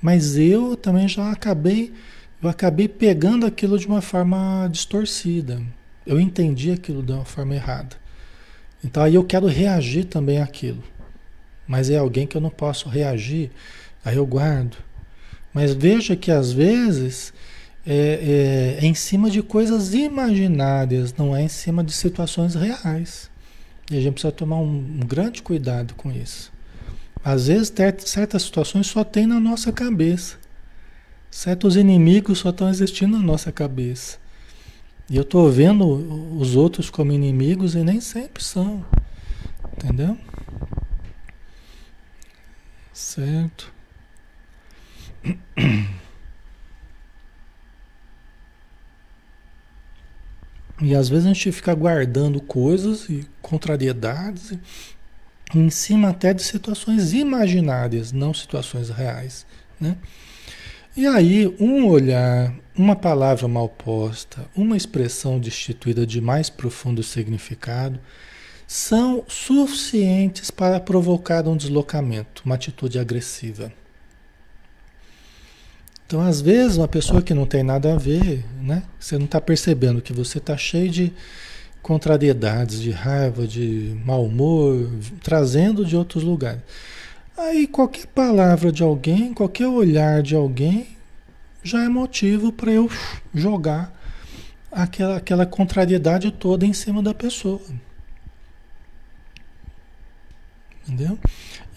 [0.00, 1.92] Mas eu também já acabei,
[2.40, 5.60] eu acabei pegando aquilo de uma forma distorcida.
[6.06, 7.96] Eu entendi aquilo de uma forma errada.
[8.84, 10.82] Então aí eu quero reagir também àquilo.
[11.72, 13.50] Mas é alguém que eu não posso reagir,
[14.04, 14.76] aí eu guardo.
[15.54, 17.32] Mas veja que às vezes
[17.86, 23.30] é, é, é em cima de coisas imaginárias, não é em cima de situações reais.
[23.90, 26.52] E a gente precisa tomar um, um grande cuidado com isso.
[27.24, 27.72] Às vezes,
[28.04, 30.36] certas situações só tem na nossa cabeça.
[31.30, 34.18] Certos inimigos só estão existindo na nossa cabeça.
[35.08, 35.86] E eu estou vendo
[36.38, 38.84] os outros como inimigos e nem sempre são.
[39.74, 40.18] Entendeu?
[42.92, 43.72] Certo.
[50.80, 54.52] E às vezes a gente fica guardando coisas e contrariedades
[55.54, 59.46] em cima até de situações imaginárias, não situações reais,
[59.80, 59.96] né?
[60.96, 67.98] E aí, um olhar, uma palavra mal posta, uma expressão destituída de mais profundo significado,
[68.72, 73.70] são suficientes para provocar um deslocamento, uma atitude agressiva.
[76.06, 78.82] Então, às vezes, uma pessoa que não tem nada a ver, né?
[78.98, 81.12] Você não está percebendo que você está cheio de
[81.82, 84.90] contrariedades, de raiva, de mau humor,
[85.22, 86.62] trazendo de outros lugares.
[87.36, 90.96] Aí qualquer palavra de alguém, qualquer olhar de alguém,
[91.62, 92.90] já é motivo para eu
[93.34, 93.92] jogar
[94.70, 97.60] aquela, aquela contrariedade toda em cima da pessoa.
[100.86, 101.18] Entendeu?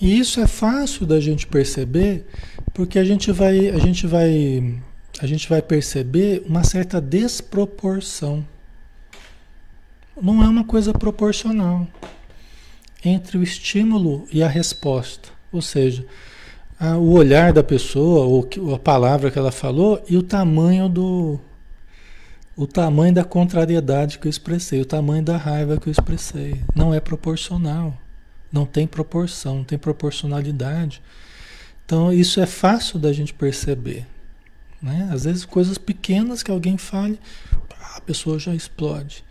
[0.01, 2.26] E isso é fácil da gente perceber,
[2.74, 4.82] porque a gente vai, a gente vai,
[5.20, 8.45] a gente vai perceber uma certa desproporção.
[10.20, 11.88] Não é uma coisa proporcional
[13.03, 15.30] entre o estímulo e a resposta.
[15.51, 16.06] Ou seja,
[16.80, 21.39] a, o olhar da pessoa, ou a palavra que ela falou, e o tamanho do.
[22.58, 26.62] O tamanho da contrariedade que eu expressei, o tamanho da raiva que eu expressei.
[26.74, 27.93] Não é proporcional.
[28.51, 31.01] Não tem proporção, não tem proporcionalidade.
[31.85, 34.05] Então, isso é fácil da gente perceber.
[34.81, 35.09] Né?
[35.11, 37.19] Às vezes, coisas pequenas que alguém fale,
[37.95, 39.23] a pessoa já explode.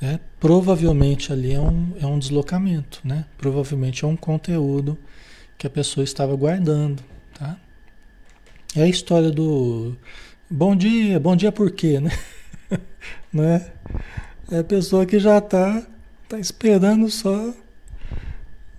[0.00, 0.20] Né?
[0.38, 3.24] Provavelmente ali é um, é um deslocamento, né?
[3.38, 4.98] provavelmente é um conteúdo
[5.56, 7.02] que a pessoa estava guardando,
[7.38, 7.56] tá?
[8.76, 9.96] É a história do
[10.50, 12.10] bom dia, bom dia por quê, né?
[13.32, 13.72] né?
[14.50, 15.86] É a pessoa que já está
[16.28, 17.54] tá esperando só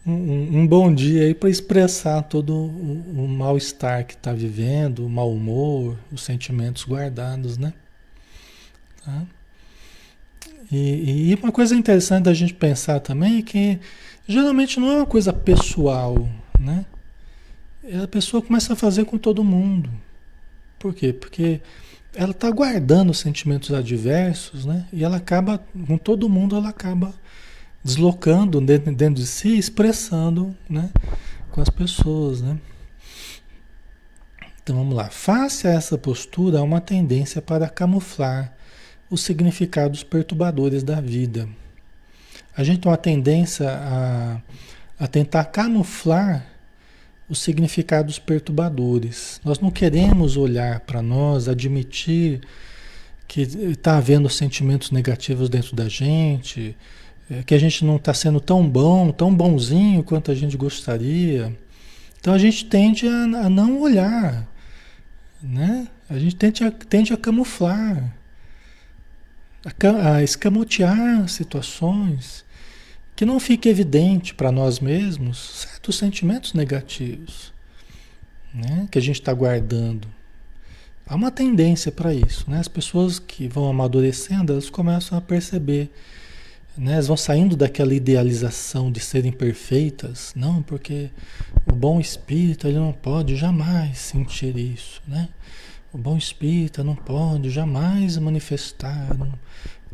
[0.06, 5.10] um, um bom dia aí para expressar todo o, o mal-estar que está vivendo, o
[5.10, 7.74] mau humor, os sentimentos guardados, né?
[9.04, 9.24] Tá?
[10.72, 13.80] E, e uma coisa interessante da gente pensar também é que
[14.28, 16.28] geralmente não é uma coisa pessoal,
[16.60, 16.86] né?
[18.04, 19.90] A pessoa começa a fazer com todo mundo.
[20.80, 21.14] Por quê?
[21.14, 21.62] Porque
[22.14, 24.88] ela está guardando sentimentos adversos, né?
[24.92, 27.14] E ela acaba, com todo mundo, ela acaba
[27.86, 30.90] deslocando dentro, dentro de si, expressando, né?
[31.52, 32.58] Com as pessoas, né?
[34.62, 35.10] Então vamos lá.
[35.10, 38.54] Face a essa postura, há uma tendência para camuflar
[39.10, 41.48] os significados perturbadores da vida.
[42.58, 44.42] A gente tem uma tendência a
[45.00, 46.46] a tentar camuflar
[47.28, 49.42] os significados perturbadores.
[49.44, 52.42] Nós não queremos olhar para nós, admitir
[53.28, 56.78] que está havendo sentimentos negativos dentro da gente,
[57.30, 61.56] é, que a gente não está sendo tão bom, tão bonzinho quanto a gente gostaria.
[62.20, 64.48] Então a gente tende a, a não olhar,
[65.42, 65.88] né?
[66.10, 68.16] A gente tende a, tende a camuflar,
[69.66, 72.46] a, a escamotear situações
[73.16, 77.56] que não fique evidente para nós mesmos certos sentimentos negativos
[78.56, 80.08] né, que a gente está guardando.
[81.06, 82.50] Há uma tendência para isso.
[82.50, 82.60] Né?
[82.60, 85.92] As pessoas que vão amadurecendo, elas começam a perceber.
[86.78, 86.94] Né?
[86.94, 90.34] Elas vão saindo daquela idealização de serem perfeitas.
[90.36, 91.10] Não, porque
[91.66, 95.02] o bom espírito ele não pode jamais sentir isso.
[95.08, 95.30] Né?
[95.94, 99.18] O bom espírito não pode jamais manifestar.
[99.18, 99.32] Não,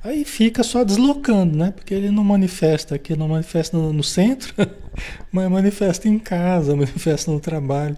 [0.04, 1.70] Aí fica só deslocando, né?
[1.70, 4.52] Porque ele não manifesta aqui, não manifesta no, no centro,
[5.32, 7.96] mas manifesta em casa, manifesta no trabalho,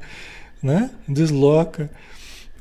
[0.62, 0.90] né?
[1.08, 1.90] Desloca.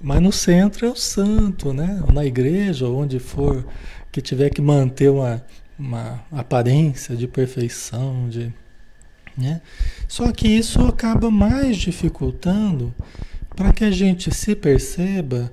[0.00, 2.02] Mas no centro é o santo, né?
[2.12, 3.66] Na igreja, onde for
[4.12, 5.44] que tiver que manter uma,
[5.78, 8.52] uma aparência de perfeição, de,
[9.36, 9.60] né?
[10.06, 12.94] Só que isso acaba mais dificultando
[13.56, 15.52] para que a gente se perceba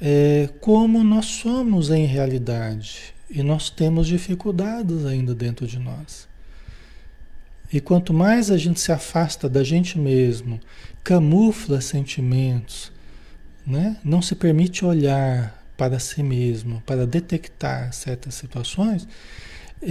[0.00, 6.28] é, como nós somos em realidade e nós temos dificuldades ainda dentro de nós.
[7.72, 10.58] E quanto mais a gente se afasta da gente mesmo,
[11.04, 12.90] camufla sentimentos,
[13.64, 13.96] né?
[14.02, 19.06] não se permite olhar para si mesmo, para detectar certas situações,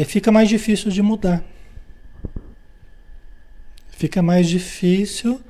[0.06, 1.44] fica mais difícil de mudar.
[3.90, 5.42] Fica mais difícil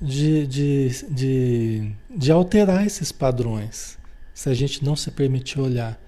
[0.00, 3.98] de, de, de, de alterar esses padrões.
[4.32, 6.00] se a gente não se permitir olhar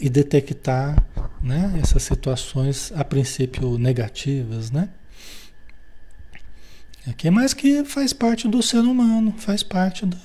[0.00, 1.04] e detectar
[1.42, 4.88] né, essas situações a princípio negativas, né?
[7.06, 10.16] Aqui é mais que faz parte do ser humano, faz parte do,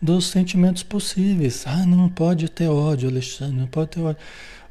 [0.00, 1.64] dos sentimentos possíveis.
[1.66, 4.22] Ah, não pode ter ódio, Alexandre, não pode ter ódio.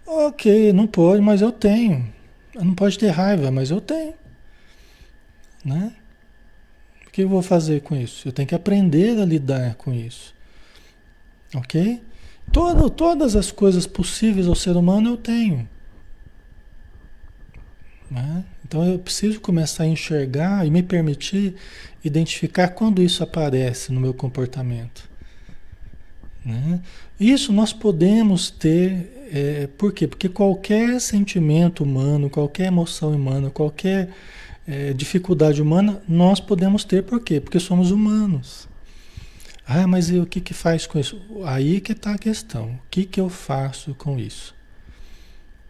[0.07, 2.07] Ok, não pode, mas eu tenho.
[2.55, 4.13] Não pode ter raiva, mas eu tenho.
[5.63, 5.93] Né?
[7.05, 8.27] O que eu vou fazer com isso?
[8.27, 10.33] Eu tenho que aprender a lidar com isso.
[11.53, 12.01] Ok?
[12.51, 15.67] Todo, todas as coisas possíveis ao ser humano eu tenho.
[18.09, 18.45] Né?
[18.65, 21.55] Então eu preciso começar a enxergar e me permitir
[22.03, 25.09] identificar quando isso aparece no meu comportamento.
[26.43, 26.81] Né?
[27.19, 30.07] Isso nós podemos ter, é, por quê?
[30.07, 34.09] Porque qualquer sentimento humano, qualquer emoção humana, qualquer
[34.67, 37.39] é, dificuldade humana, nós podemos ter, por quê?
[37.39, 38.67] Porque somos humanos.
[39.65, 41.21] Ah, mas o que, que faz com isso?
[41.45, 42.71] Aí que está a questão.
[42.71, 44.55] O que, que eu faço com isso?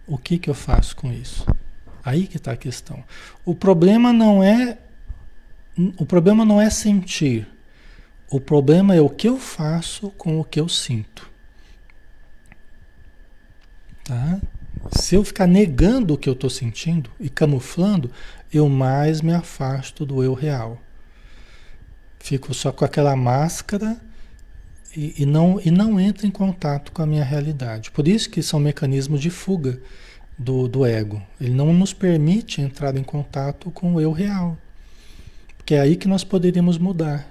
[0.05, 1.45] O que, que eu faço com isso?
[2.05, 3.03] Aí que está a questão.
[3.43, 4.77] O problema não é
[5.97, 7.47] o problema não é sentir.
[8.29, 11.29] O problema é o que eu faço com o que eu sinto.
[14.07, 14.39] Tá?
[14.91, 18.09] Se eu ficar negando o que eu estou sentindo e camuflando,
[18.53, 20.81] eu mais me afasto do eu real.
[22.17, 23.99] Fico só com aquela máscara
[24.95, 27.91] e, e, não, e não entro em contato com a minha realidade.
[27.91, 29.79] Por isso que são mecanismos de fuga
[30.37, 31.21] do, do ego.
[31.39, 34.57] Ele não nos permite entrar em contato com o eu real.
[35.57, 37.29] Porque é aí que nós poderíamos mudar.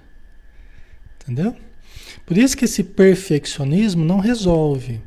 [1.22, 1.56] Entendeu?
[2.26, 5.00] Por isso que esse perfeccionismo não resolve.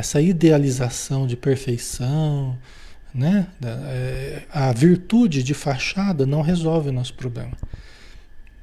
[0.00, 2.56] Essa idealização de perfeição,
[3.14, 3.48] né?
[3.62, 7.52] É, a virtude de fachada não resolve o nosso problema.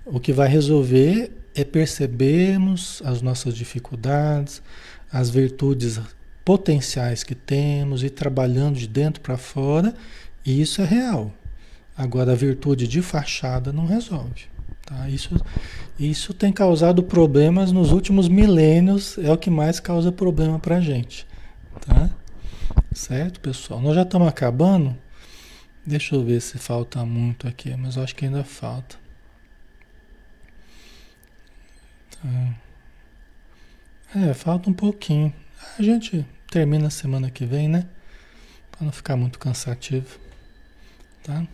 [0.04, 4.64] O que vai resolver é percebermos as nossas dificuldades,
[5.12, 6.00] as virtudes
[6.44, 9.94] potenciais que temos e trabalhando de dentro para fora,
[10.44, 11.32] e isso é real.
[11.96, 14.46] Agora, a virtude de fachada não resolve.
[14.88, 15.10] Tá?
[15.10, 15.36] Isso,
[16.00, 20.82] isso tem causado problemas nos últimos milênios, é o que mais causa problema para a
[20.82, 21.28] gente.
[21.86, 22.10] Tá?
[22.94, 23.82] Certo, pessoal?
[23.82, 24.98] Nós já estamos acabando.
[25.86, 28.96] Deixa eu ver se falta muito aqui, mas eu acho que ainda falta.
[32.12, 32.56] Tá.
[34.16, 35.34] É, falta um pouquinho.
[35.78, 37.86] A gente termina semana que vem, né?
[38.72, 40.18] Para não ficar muito cansativo.
[41.24, 41.46] Tá?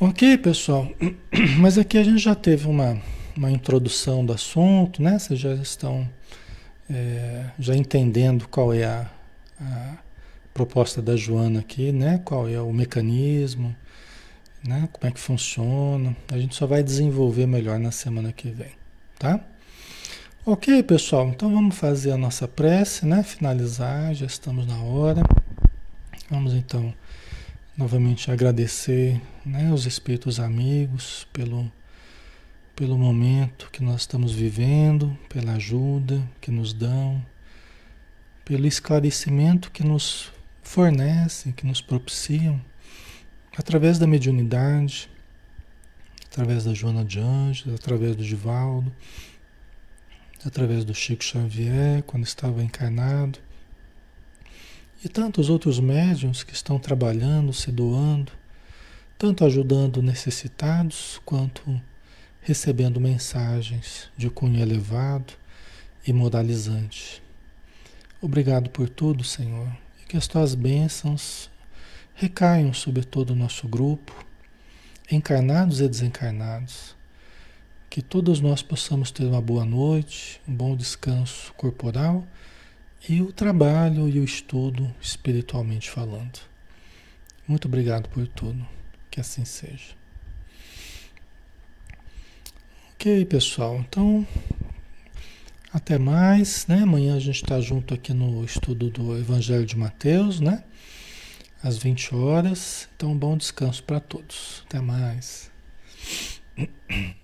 [0.00, 0.88] Ok, pessoal.
[1.60, 3.00] Mas aqui a gente já teve uma,
[3.36, 5.20] uma introdução do assunto, né?
[5.20, 6.08] Vocês já estão
[6.90, 9.08] é, já entendendo qual é a,
[9.60, 9.96] a
[10.52, 12.20] proposta da Joana aqui, né?
[12.24, 13.74] Qual é o mecanismo,
[14.66, 14.88] né?
[14.92, 16.16] Como é que funciona.
[16.32, 18.72] A gente só vai desenvolver melhor na semana que vem,
[19.16, 19.38] tá?
[20.44, 23.22] Ok, pessoal, então vamos fazer a nossa prece, né?
[23.22, 25.22] Finalizar, já estamos na hora.
[26.28, 26.92] Vamos então
[27.76, 31.70] novamente agradecer né, os espíritos amigos pelo,
[32.76, 37.24] pelo momento que nós estamos vivendo, pela ajuda que nos dão,
[38.44, 42.60] pelo esclarecimento que nos fornecem, que nos propiciam
[43.56, 45.10] através da mediunidade,
[46.26, 48.92] através da Joana de Anjos, através do Divaldo,
[50.44, 53.38] através do Chico Xavier, quando estava encarnado,
[55.04, 58.32] e tantos outros médiums que estão trabalhando, se doando,
[59.18, 61.78] tanto ajudando necessitados, quanto
[62.40, 65.34] recebendo mensagens de cunho elevado
[66.06, 67.22] e moralizante.
[68.20, 69.68] Obrigado por tudo, Senhor,
[70.02, 71.50] e que as tuas bênçãos
[72.14, 74.24] recaiam sobre todo o nosso grupo,
[75.12, 76.96] encarnados e desencarnados.
[77.90, 82.26] Que todos nós possamos ter uma boa noite, um bom descanso corporal
[83.08, 86.40] e o trabalho e o estudo espiritualmente falando.
[87.46, 88.66] Muito obrigado por tudo.
[89.10, 89.94] Que assim seja.
[92.94, 93.76] Ok, pessoal.
[93.80, 94.26] Então,
[95.72, 96.82] até mais, né?
[96.82, 100.64] Amanhã a gente está junto aqui no estudo do Evangelho de Mateus, né?
[101.64, 102.88] às 20 horas.
[102.94, 104.62] Então, bom descanso para todos.
[104.66, 105.50] Até mais.